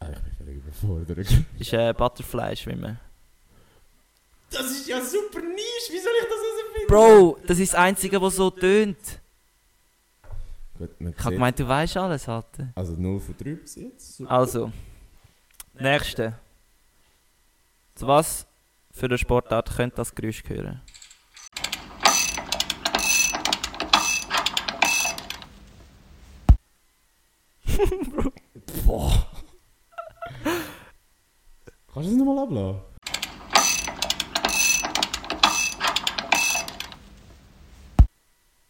[0.00, 1.18] Ah, ich bin völlig überfordert.
[1.18, 2.98] Es ist äh, Butterfly-Schwimmen.
[4.50, 5.88] Das ist ja super nisch.
[5.90, 6.86] Wie soll ich das herausfinden?
[6.88, 8.98] Bro, das ist das Einzige, was so tönt.
[10.78, 12.68] Gut, Ich habe gemeint, du weißt alles, Alter.
[12.74, 14.16] Also 0 von 3 bis jetzt.
[14.16, 14.30] Super.
[14.30, 14.72] Also,
[15.74, 16.38] nächste.
[17.94, 18.46] Zu was
[18.90, 20.82] für eine Sportart könnte das Geräusch hören?
[28.86, 29.30] Boah.
[31.92, 32.80] Kannst du das nochmal ablassen?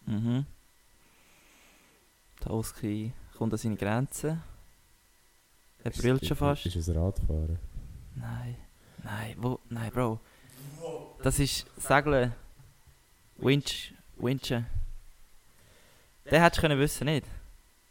[0.07, 0.47] Mhm.
[2.45, 4.43] Der Oski kommt an seine Grenzen.
[5.85, 6.67] Er Ist- brüllt schon fast.
[6.67, 7.59] Ist es Radfahren?
[8.17, 8.57] Nein.
[9.03, 9.61] Nein, wo?
[9.69, 10.19] Nein, Bro.
[11.23, 12.33] Das ist Segeln.
[13.37, 13.93] Winch.
[14.17, 14.67] Winchen.
[16.31, 17.27] Den hättest du können wissen, nicht?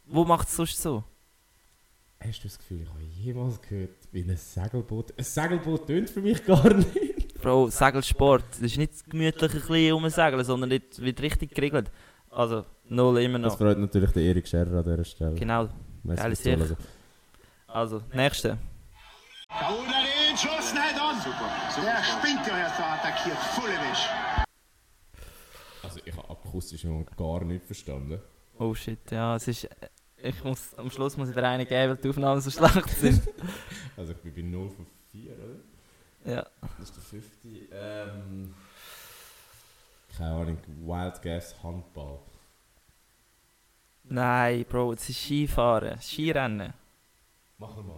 [0.06, 1.04] Wo macht es sonst so?
[2.20, 5.12] Hast du das Gefühl, ich habe jemals gehört, wie ein Segelboot...
[5.16, 7.34] Ein Segelboot tönt für mich gar nicht.
[7.40, 8.44] Bro, Segelsport.
[8.50, 11.90] Das ist nicht gemütlich ein bisschen rumsegeln, sondern nicht, wird richtig geregelt.
[12.30, 13.58] Also, null immer Das noch.
[13.58, 15.34] freut natürlich den Erik Scherrer an dieser Stelle.
[15.34, 15.68] Genau.
[16.06, 16.76] Geiles Zuhören.
[17.74, 18.56] Also, nächste.
[19.50, 21.16] Oder den Schuss nicht an.
[21.20, 21.50] Super.
[21.82, 23.36] Der spinnt ja erst so attackiert.
[23.36, 24.08] Fullewisch.
[25.82, 28.20] Also ich habe akustisch noch gar nicht verstanden.
[28.60, 29.68] Oh shit, ja, es ist.
[30.22, 33.22] Ich muss, am Schluss muss ich dir einen geben, weil die Aufnahmen so schlecht sind.
[33.96, 36.32] Also ich bin bei 0 von 4, oder?
[36.32, 36.46] ja.
[36.78, 37.68] Das ist der 50.
[37.72, 38.54] Ähm...
[40.16, 42.20] Keine Ahnung, Wild Guess Handball.
[44.04, 46.72] Nein, Bro, es ist Skifahren, Skirennen.
[47.58, 47.96] Mach mal.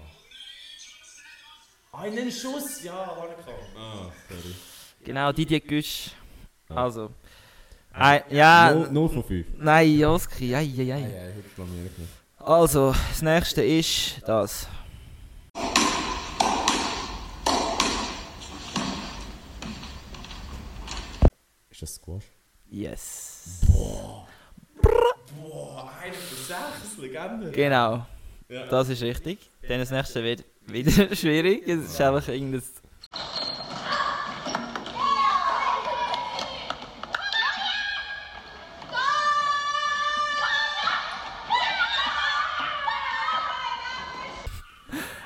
[1.92, 2.82] Einen Schuss?
[2.82, 3.56] Ja, angekommen.
[3.76, 4.54] Ah, sorry.
[5.02, 6.10] Genau, Didier Güsch.
[6.68, 6.76] Ja.
[6.76, 7.10] Also.
[7.92, 8.74] Ein, ja.
[8.90, 9.46] 0 von 5.
[9.56, 11.32] Nein, Joski, ei, ei, Ja, ei.
[12.36, 14.68] Also, das nächste ist das.
[21.70, 22.24] Ist das Squash?
[22.68, 23.60] Yes.
[23.72, 24.26] Boah,
[26.02, 27.52] einer von sechs Legenden.
[27.52, 28.06] Genau,
[28.48, 28.66] Ja.
[28.66, 29.38] das ist richtig.
[29.68, 31.66] Dann das nächste wird wieder schwierig.
[31.66, 32.62] Es ist einfach irgendein.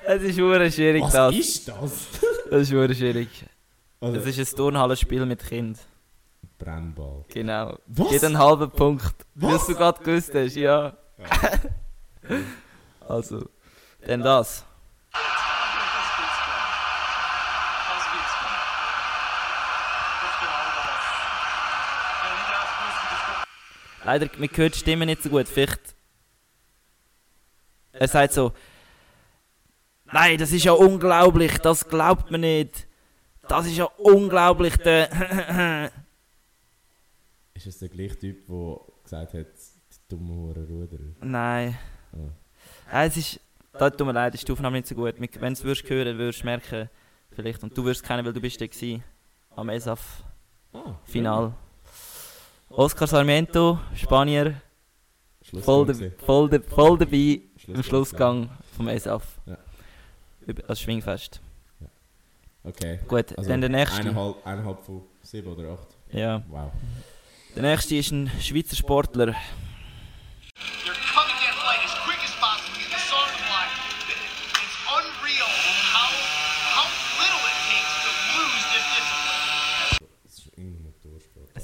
[0.06, 1.34] Es ist hure schwierig, Was das.
[1.36, 2.08] ist das?
[2.50, 3.28] Das ist hure schwierig.
[4.00, 5.78] Also, Das ist ein Turnhallenspiel mit Kind.
[6.58, 7.24] Brennball.
[7.28, 7.78] Genau.
[7.86, 8.24] Was?
[8.24, 9.14] Einen halben Punkt.
[9.36, 9.66] Was?
[9.68, 10.96] du gerade gewusst hast, ja.
[13.10, 13.48] also,
[14.06, 14.64] dann das.
[24.04, 25.46] Leider, man hört die Stimme nicht so gut.
[25.46, 25.94] Vielleicht.
[27.92, 28.52] Er sagt so.
[30.12, 32.86] Nein, das ist ja unglaublich, das glaubt man nicht.
[33.48, 35.92] Das ist ja unglaublich, der.
[37.54, 40.98] Ist es der gleiche Typ, der gesagt hat, die dumme Hure Ruder?
[41.20, 41.78] Nein.
[42.12, 42.32] Ah.
[42.92, 43.40] Ja, es ist.
[43.72, 45.14] Da tut mir leid, ist die Aufnahme nicht so gut.
[45.18, 46.90] Wenn du es hören, würdest du merken,
[47.30, 47.62] vielleicht.
[47.62, 49.04] Und du wirst kennen, weil du bist da gewesen,
[49.54, 50.24] am ESAF
[50.72, 51.52] Ah.
[52.68, 54.54] Oscar Sarmiento, Spanier,
[55.62, 59.40] voll, de, voll, de, voll dabei im Schlussgang vom ESAF.
[59.46, 59.58] Ja.
[60.68, 61.40] Das Schwingfest.
[62.62, 63.00] Okay.
[63.08, 64.00] Gut, Also dann der nächste.
[64.00, 65.88] Eineinhalb, eineinhalb von sieben oder acht.
[66.12, 66.42] Ja.
[66.48, 66.70] Wow.
[67.56, 69.34] Der nächste ist ein Schweizer Sportler.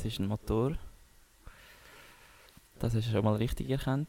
[0.07, 0.77] Ist ein Motor.
[2.79, 4.09] Das hast du schon mal richtig erkannt.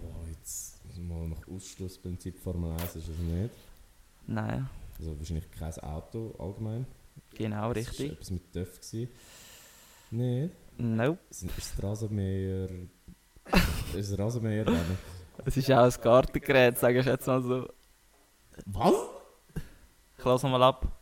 [0.00, 3.54] Boah, jetzt mal nach Ausschlussprinzip Formel 1 ist es nicht.
[4.26, 4.68] Nein,
[4.98, 6.86] Also wahrscheinlich kein Auto allgemein.
[7.34, 8.12] genau Das war richtig.
[8.12, 8.80] etwas mit TÜV.
[8.80, 9.08] gewesen.
[10.10, 10.54] Nicht?
[10.78, 11.18] Nope.
[11.30, 12.68] Ist ist es Rasenmäher...
[13.94, 14.66] ist es Rasenmäher?
[14.66, 14.98] Rennen?
[15.44, 17.68] Es ist auch ein Gartengerät, sage ich jetzt mal so.
[18.66, 18.92] Was?
[20.18, 20.97] Ich lasse mal ab.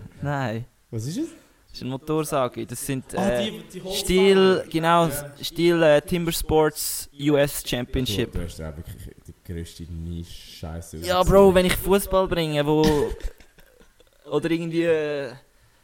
[0.00, 0.22] Rasenmäher.
[0.22, 1.28] Nein, Was ist es?
[1.66, 2.66] das ist eine Motorsage.
[2.66, 3.94] Das sind Ah, äh, Holzfahrer.
[3.94, 5.10] Stil, genau,
[5.42, 8.32] Stil äh, Timber Sports US Championship.
[8.32, 8.96] Du, du hast ja wirklich
[9.26, 12.82] die grösste Nische-Scheiße Ja, Bro, wenn ich Fußball bringe, wo.
[14.30, 14.84] oder irgendwie.
[14.84, 15.32] Äh,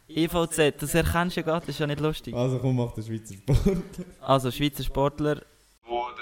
[0.06, 2.34] EVZ, das erkennst du ja gerade, das ist ja nicht lustig.
[2.34, 3.76] Also komm, mach den Schweizer Sport.
[4.20, 5.40] Also, Schweizer Sportler,
[5.86, 6.20] wurde.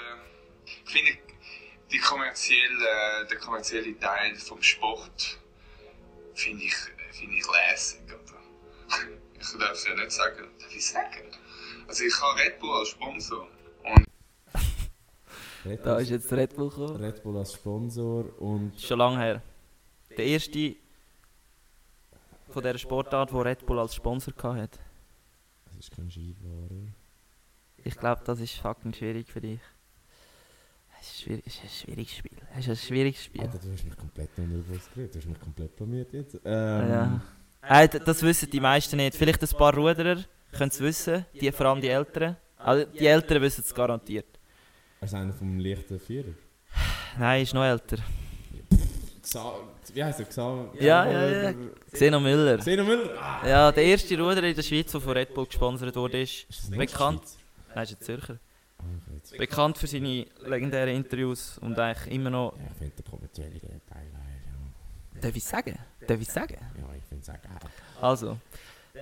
[0.65, 1.11] Ich finde,
[1.91, 5.37] die kommerzielle, der kommerzielle Teil vom Sport
[6.33, 6.73] finde ich,
[7.13, 8.01] finde ich lässig.
[8.07, 8.39] Oder?
[9.39, 10.47] Ich darf es ja nicht sagen.
[10.59, 11.31] Darf ich sagen?
[11.87, 13.47] Also ich habe Red Bull als Sponsor.
[13.83, 14.05] Und
[15.65, 16.95] Red da ist jetzt Red Bull gekommen.
[16.95, 19.41] Red Bull als Sponsor und Schon lange her.
[20.17, 20.75] Der erste
[22.49, 24.79] von dieser Sportart, wo Red Bull als Sponsor hatte.
[25.71, 26.93] es ist kein Skifahrer.
[27.77, 29.59] Ich glaube, das ist fucking schwierig für dich.
[31.03, 32.37] Es ist, schwierig, es ist ein schwieriges Spiel.
[32.53, 33.41] Es ist ein schwieriges Spiel.
[33.41, 35.15] Alter, du hast mich komplett unbewusst geredet.
[35.15, 36.35] Du hast mich komplett blamiert jetzt.
[36.45, 37.21] Ähm, Ja.
[37.83, 39.15] Äh, das wissen die meisten nicht.
[39.17, 40.23] Vielleicht ein paar Ruderer
[40.53, 42.37] können es wissen, die, vor allem die Älteren.
[42.57, 44.27] Also die Älteren wissen es garantiert.
[45.01, 46.33] Er ist einer vom leichten Vierer.
[47.19, 47.97] Nein, ist noch älter.
[49.21, 49.53] Xa
[49.93, 50.25] wie heißt er?
[50.25, 51.53] Xa Ja, ja, ja.
[51.91, 52.59] Xeno Müller.
[52.61, 53.09] Zeno Müller!
[53.21, 56.45] Ah, Ja, der erste Ruderer in der Schweiz, der von Red Bull gesponsert wurde, ist
[56.49, 57.23] ist das nicht bekannt.
[57.75, 58.37] Nein, ist ein Zürcher.
[58.79, 62.55] Ah, okay, Bekannt für seine legendären Interviews und eigentlich immer noch.
[62.57, 64.07] Ja, ich finde den kommerziellen Teil.
[64.11, 65.79] Ja, Darf ich sagen?
[66.07, 66.57] Darf ich sagen?
[66.59, 67.71] ja ich finde es auch geil.
[68.01, 68.37] Also,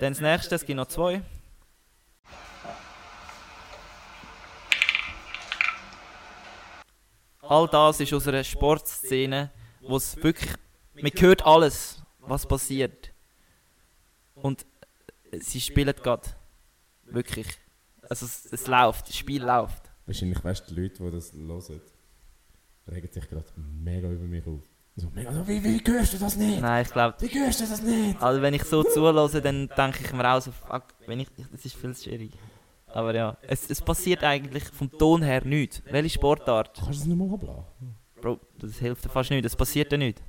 [0.00, 1.22] dann das nächste, es gibt noch zwei.
[7.40, 10.52] All das ist aus einer Sportszene, wo es wirklich.
[10.94, 13.12] Man hört alles, was passiert.
[14.34, 14.64] Und
[15.32, 16.28] sie spielen gerade.
[17.04, 17.48] Wirklich.
[18.08, 19.81] Also es, es läuft, das Spiel läuft.
[20.06, 21.80] Wahrscheinlich weißt du, die Leute, die das hören,
[22.90, 24.60] regen sich gerade mega über mich auf.
[24.96, 26.60] So, mega, so, wie, wie hörst du das nicht?
[26.60, 27.16] Nein, ich glaube.
[27.20, 28.20] Wie hörst du das nicht?
[28.20, 31.64] Also wenn ich so zulasse, dann denke ich mir auch so, fuck, wenn ich, das
[31.64, 32.32] ist viel schwierig.
[32.88, 35.82] Aber ja, es, es passiert eigentlich vom Ton her nichts.
[35.86, 36.74] Welche Sportart?
[36.74, 37.94] Kannst du das nochmal ablassen?
[38.20, 40.20] Bro, das hilft dir fast nicht, es passiert ja nichts.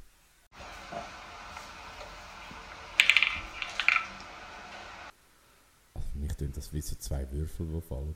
[5.94, 8.16] Also, mich tun das wie so zwei Würfel, die fallen.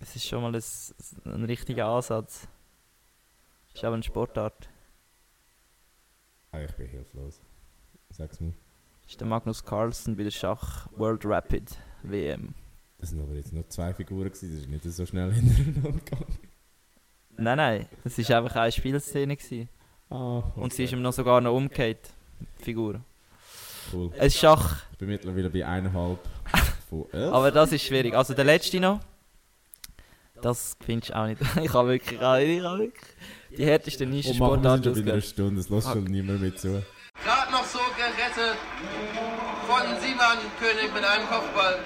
[0.00, 0.62] Es ist schon mal ein,
[1.32, 2.46] ein richtiger Ansatz.
[3.74, 4.68] Ist aber eine Sportart.
[6.52, 7.40] Ah, ich bin hilflos.
[8.10, 8.52] Sag's mir.
[9.08, 12.54] Ist der Magnus Carlsen bei der Schach World Rapid WM.
[12.98, 16.38] Das sind aber jetzt nur zwei Figuren, gewesen, das ist nicht so schnell hintereinander gegangen.
[17.38, 19.36] Nein, nein, das war einfach eine Spielszene.
[19.36, 19.68] Gewesen.
[20.08, 22.10] Ah, Und sie ist ihm noch sogar noch umgekehrt,
[22.58, 23.00] die Figur.
[23.92, 24.10] cool.
[24.16, 26.18] Es ist Schach, Ich bin mittlerweile bei eineinhalb
[26.88, 27.32] von elf.
[27.32, 28.14] aber das ist schwierig.
[28.14, 29.00] Also der letzte noch,
[30.42, 31.40] das findest du auch nicht.
[31.62, 33.02] ich habe wirklich, ich habe wirklich
[33.56, 35.22] die härtesten Und Oh, machen wir Nischensportarten schon wieder eine.
[35.22, 36.82] Stunde, es lässt schon niemand mehr zu.
[37.24, 38.58] Gerade noch so gerettet
[39.66, 41.78] von Simon König mit einem Kopfball.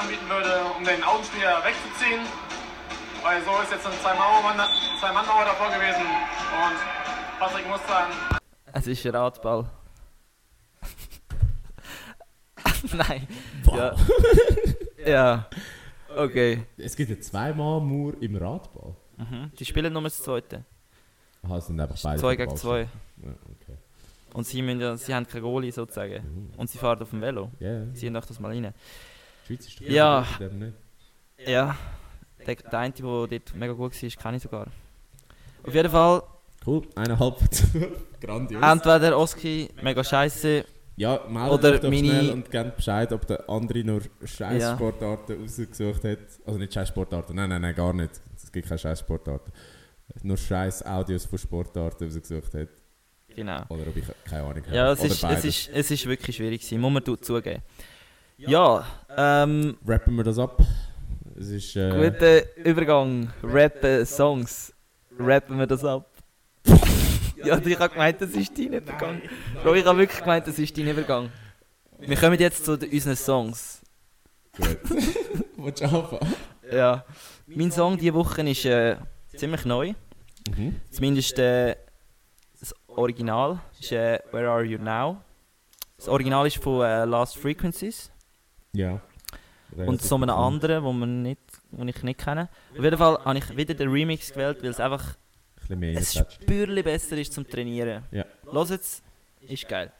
[0.00, 2.24] anbieten würde, um den Augenspieler wegzuziehen.
[3.22, 4.56] Weil so ist jetzt ein Zwei-Mann-Mauer
[4.98, 5.12] Zwei
[5.44, 6.00] davor gewesen.
[6.00, 8.10] Und Patrick muss dann
[8.72, 9.66] Es ist ein Radball.
[12.96, 13.26] Nein.
[13.76, 13.94] Ja.
[15.06, 15.46] ja.
[16.16, 16.62] Okay.
[16.76, 18.94] Es gibt ja zweimal Mauer im Radball.
[19.16, 19.50] Mhm.
[19.58, 20.64] Die spielen nur das zweite.
[21.42, 22.20] Aha, es sind einfach beide.
[22.20, 22.80] 2 vom gegen 2.
[22.80, 22.88] Ja,
[23.28, 23.78] okay.
[24.34, 26.52] Und sie, müssen ja, sie haben keine Goalie sozusagen.
[26.56, 27.50] Und sie fahren auf dem Velo.
[27.60, 27.94] Ja, yeah.
[27.94, 28.72] Ziehen doch das mal rein.
[29.42, 30.26] die Schweiz ist doch Ja.
[30.38, 31.48] gut in dem nicht.
[31.48, 31.76] Ja.
[32.46, 34.66] Der, der eine, der dort mega gut war, kenne ich sogar.
[35.62, 36.22] Auf jeden Fall,
[36.66, 37.36] Cool, eineinhalb.
[38.20, 38.62] Grandios.
[38.62, 40.64] entweder Oski mega scheiße.
[41.00, 44.26] Ja, meldet Oder euch doch meine- schnell und gebt Bescheid, ob der andere nur Ja.
[44.26, 46.18] Scheiß-Sportarten ausgesucht hat.
[46.46, 48.10] Also nicht Scheiß-Sportarten, nein, nein, nein, gar nicht.
[48.36, 49.50] Es gibt keine Scheiß-Sportarten.
[50.22, 52.68] Nur Scheiß-Audios von Sportarten ausgesucht hat.
[53.34, 53.62] Genau.
[53.70, 54.76] Oder ob ich keine Ahnung habe.
[54.76, 57.62] Ja, es ist, es, ist, es ist wirklich schwierig gewesen, muss man zugeben.
[58.36, 58.84] Ja,
[59.16, 60.60] ähm, Rappen wir das ab.
[61.38, 61.76] Es ist.
[61.76, 63.32] Äh, guter Übergang.
[63.42, 64.72] Rappen, Songs.
[65.18, 66.10] Rappen wir das ab.
[67.44, 69.22] ja, ich habe gemeint, das ist dein Übergang.
[69.62, 71.30] Bro, ich habe wirklich gemeint, das ist dein Übergang.
[71.98, 73.82] Wir kommen jetzt zu unseren Songs.
[74.56, 74.78] Gut.
[75.56, 76.34] Willst du anfangen?
[76.72, 77.04] Ja.
[77.46, 78.96] Mein Song diese Woche ist äh,
[79.36, 79.92] ziemlich neu.
[80.56, 80.80] Mhm.
[80.90, 81.76] Zumindest äh,
[82.58, 85.18] das Original ist äh, Where Are You Now?
[85.96, 88.10] Das Original ist von äh, Last Frequencies
[88.72, 89.00] Ja.
[89.76, 92.48] und so einem anderen, wo, man nicht, wo ich nicht kenne.
[92.76, 95.14] Auf jeden Fall habe ich wieder den Remix gewählt, weil es einfach Ein
[95.78, 96.04] bisschen mehr ein.
[96.04, 98.04] Spürchen besser ist zum Trainieren.
[98.10, 98.24] Ja.
[98.44, 99.02] Los jetzt,
[99.40, 99.92] ist geil.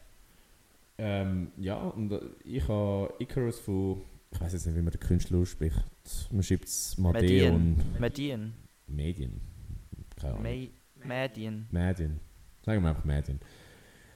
[0.97, 4.01] Ähm, ja, und äh, ich habe Icarus von.
[4.33, 5.83] Ich weiß jetzt nicht, wie man den Künstler ausspricht.
[6.31, 7.81] Man schreibt es Madeon.
[7.99, 8.53] Medien.
[8.87, 9.41] Medien.
[10.15, 10.43] Keine Ahnung.
[10.43, 10.69] Me
[11.03, 11.67] Medien.
[11.71, 12.19] Medien.
[12.63, 13.39] Sagen wir einfach Medien.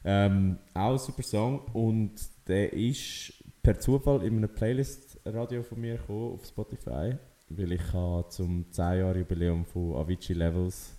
[0.03, 2.14] Ähm, auch ein super Song und
[2.47, 3.34] der ist
[3.64, 7.16] per Zufall in einem Playlist-Radio von mir gekommen auf Spotify,
[7.49, 7.82] weil ich
[8.30, 10.95] zum 10-Jahre-Jubiläum von Avicii Levels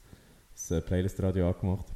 [0.57, 1.86] das äh, Playlist-Radio angemacht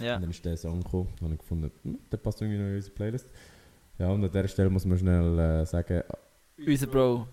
[0.00, 0.16] Ja.
[0.16, 2.74] Und dann ist der Song gekommen und ich gefunden, hm, der passt irgendwie noch in
[2.76, 3.28] unsere Playlist.
[3.98, 6.02] Ja, und an dieser Stelle muss man schnell äh, sagen,
[6.58, 7.28] Unser Bro.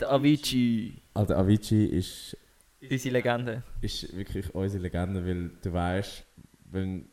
[0.00, 1.02] Der Avicii.
[1.14, 2.36] Alter, Avicii ist,
[2.80, 3.62] Unsere Legende.
[3.82, 6.24] ist wirklich unsere Legende, weil du weißt,
[6.70, 7.06] wenn,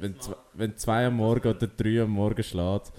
[0.00, 2.92] wenn, zw- wenn zwei am Morgen oder drei am Morgen schlägt,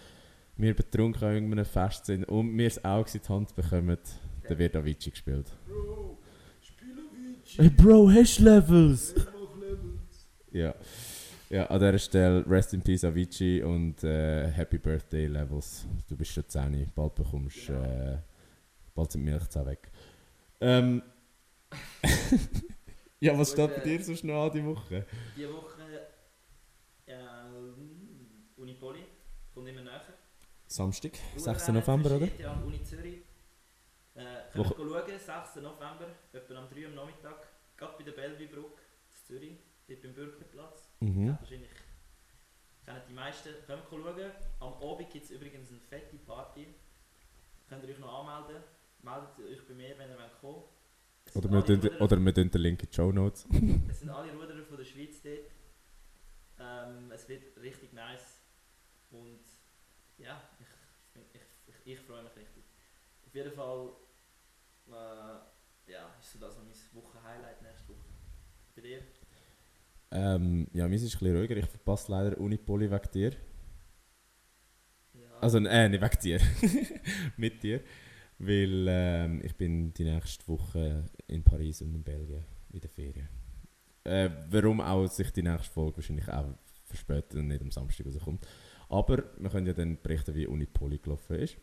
[0.55, 3.97] wir betrunken an irgendeinem Fest sind und wir das Auge in die Hand bekommen,
[4.47, 5.51] dann wird Avicii gespielt.
[7.57, 9.15] Hey Bro, hast du Levels?
[10.51, 10.75] ja.
[11.49, 15.85] ja, an dieser Stelle Rest in Peace Avicii und äh, Happy Birthday Levels.
[16.07, 18.17] Du bist schon 10, bald bekommst äh,
[18.93, 19.91] bald sind die Milchzähne weg.
[20.61, 21.01] Ähm,
[23.19, 25.05] ja, was steht bei dir sonst noch an die Woche?
[25.35, 25.77] Diese Woche
[28.57, 29.05] Unipoli
[29.53, 30.01] kommt immer näher.
[30.67, 31.69] Samstag, 6.
[31.69, 32.27] November, oder?
[32.37, 33.21] Ja, Uni Zürich.
[34.15, 34.67] Äh, könnt
[35.07, 35.55] ihr schauen, 6.
[35.57, 37.46] November, etwa am 3 Uhr am Nachmittag,
[37.77, 39.57] gerade bei der Bellevue-Brücke in Zürich,
[39.87, 40.89] dort beim Bürgerplatz.
[40.99, 41.27] Mhm.
[41.27, 41.69] Ja, wahrscheinlich
[42.85, 43.49] kennen die meisten.
[43.65, 44.31] Könnt ihr schauen.
[44.59, 46.67] Am Abend gibt es übrigens eine fette Party.
[47.69, 48.63] Könnt ihr euch noch anmelden.
[49.03, 50.65] Meldet euch bei mir, wenn ihr kommen wollt.
[51.25, 53.45] Es Oder wir, tun, Ruderer- oder wir tun den Link in die Show Notes.
[53.89, 55.51] Es sind alle Ruderer von der Schweiz dort.
[56.59, 58.39] Ähm, es wird richtig nice.
[59.11, 59.41] Und
[60.17, 62.63] ja, ich, ich, ich, ich freue mich richtig.
[63.25, 63.89] Auf jeden Fall
[64.87, 65.39] äh,
[65.87, 68.09] ja, ist so das noch mein Wochenhighlight nächste Woche.
[68.75, 69.01] Bei dir?
[70.11, 71.57] Ähm, ja, meins ist ein bisschen ruhiger.
[71.57, 73.31] Ich verpasse leider Unipoli wegen dir.
[75.13, 75.39] Ja.
[75.41, 76.39] Also, äh, nicht wegen dir.
[77.37, 77.81] Mit dir.
[78.39, 83.27] Weil ähm, ich bin die nächste Woche in Paris und in Belgien in der Ferien.
[84.03, 86.53] Äh, warum auch sich die nächste Folge wahrscheinlich auch
[86.85, 88.45] verspätet und nicht am Samstag rauskommt.
[88.89, 91.57] Aber wir können ja dann berichten, wie Unipoli gelaufen ist.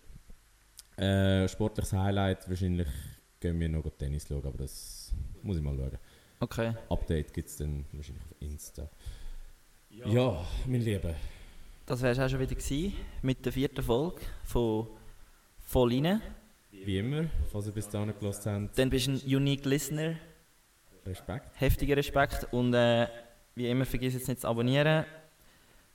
[0.96, 2.88] Äh, sportliches Highlight, wahrscheinlich
[3.44, 5.98] gehen wir noch Tennis schauen, aber das muss ich mal schauen.
[6.40, 6.74] Okay.
[6.88, 8.88] Update gibt es dann wahrscheinlich auf Insta.
[9.90, 11.14] Ja, mein Lieber.
[11.84, 14.86] Das wäre es auch schon wieder gewesen mit der vierten Folge von
[15.58, 16.22] Voll rein.
[16.70, 20.16] Wie immer, falls ihr bis dahin gelassen habt, Dann bist du ein Unique Listener.
[21.04, 21.60] Respekt.
[21.60, 22.48] Heftiger Respekt.
[22.50, 23.08] Und äh,
[23.54, 25.04] wie immer, vergiss jetzt nicht zu abonnieren.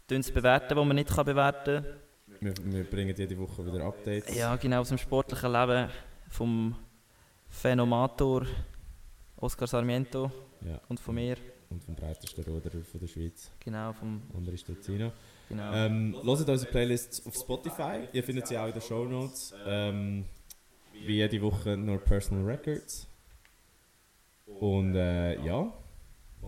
[0.08, 1.96] Tun es bewerten, wo man nicht kann bewerten kann.
[2.42, 4.36] Wir, wir bringen jede Woche wieder Updates.
[4.36, 5.90] Ja, genau aus dem sportlichen Leben
[6.30, 6.76] vom
[7.50, 8.46] Phänomator
[9.38, 10.32] Oscar Sarmiento
[10.66, 10.80] Ja.
[10.90, 11.38] und von mir,
[11.70, 15.12] Und vom breitesten Ruderer von der Schweiz, genau, vom, André Stezzino.
[15.48, 15.74] genau.
[15.74, 18.08] Ähm, hört unsere Playlists auf Spotify.
[18.12, 19.54] Ihr findet sie auch in den Show Notes.
[19.66, 20.26] Ähm,
[20.94, 23.08] wie jede Woche nur Personal Records.
[24.60, 25.72] Und äh, ja,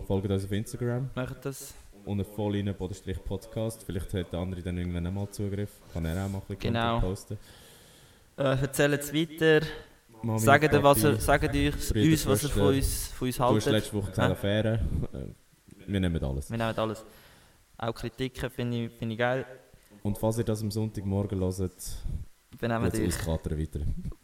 [0.06, 1.08] folgt uns auf Instagram.
[1.14, 1.72] Macht das,
[2.04, 3.84] unter vollinen Bodenstrich Podcast.
[3.84, 5.70] Vielleicht hat der andere dann irgendwann auch mal Zugriff.
[5.92, 7.00] Kann er auch mal ein bisschen Genau.
[7.00, 7.38] Posten.
[8.36, 9.60] äh, erzählt es weiter,
[10.22, 11.50] Mami, sagt, ihr, was sagt euch,
[11.88, 13.72] Brüder, uns, was ihr von uns, von uns Du hast haltet.
[13.72, 14.32] letzte Woche gesagt, Hä?
[14.32, 14.80] Affäre.
[15.12, 16.50] Äh, Wir nehmen alles.
[16.50, 17.04] Wir nehmen alles.
[17.78, 19.44] Auch Kritiken finde ich, finde ich geil.
[20.02, 21.60] Und falls ihr das am Sonntagmorgen hört,
[22.58, 23.08] Wir nehmen wird durch.
[23.08, 23.80] es auskatern weiter.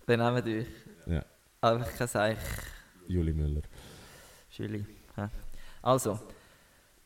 [0.06, 0.66] Wir nehmen durch.
[1.06, 1.24] Ja.
[1.60, 2.38] Einfach kein Seich.
[3.08, 3.62] Juli Müller.
[4.50, 4.84] Schüli.
[5.16, 5.30] Ja.
[5.82, 6.18] Also,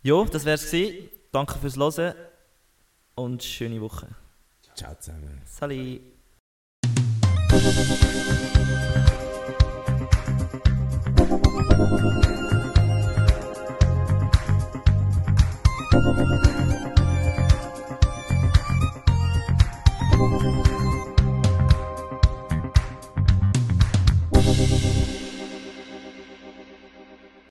[0.02, 1.08] ja, das wär's gewesen.
[1.30, 2.14] Danke fürs Hören
[3.14, 4.08] und schöne Woche.
[4.74, 5.40] Ciao zusammen.
[5.46, 6.00] Salut.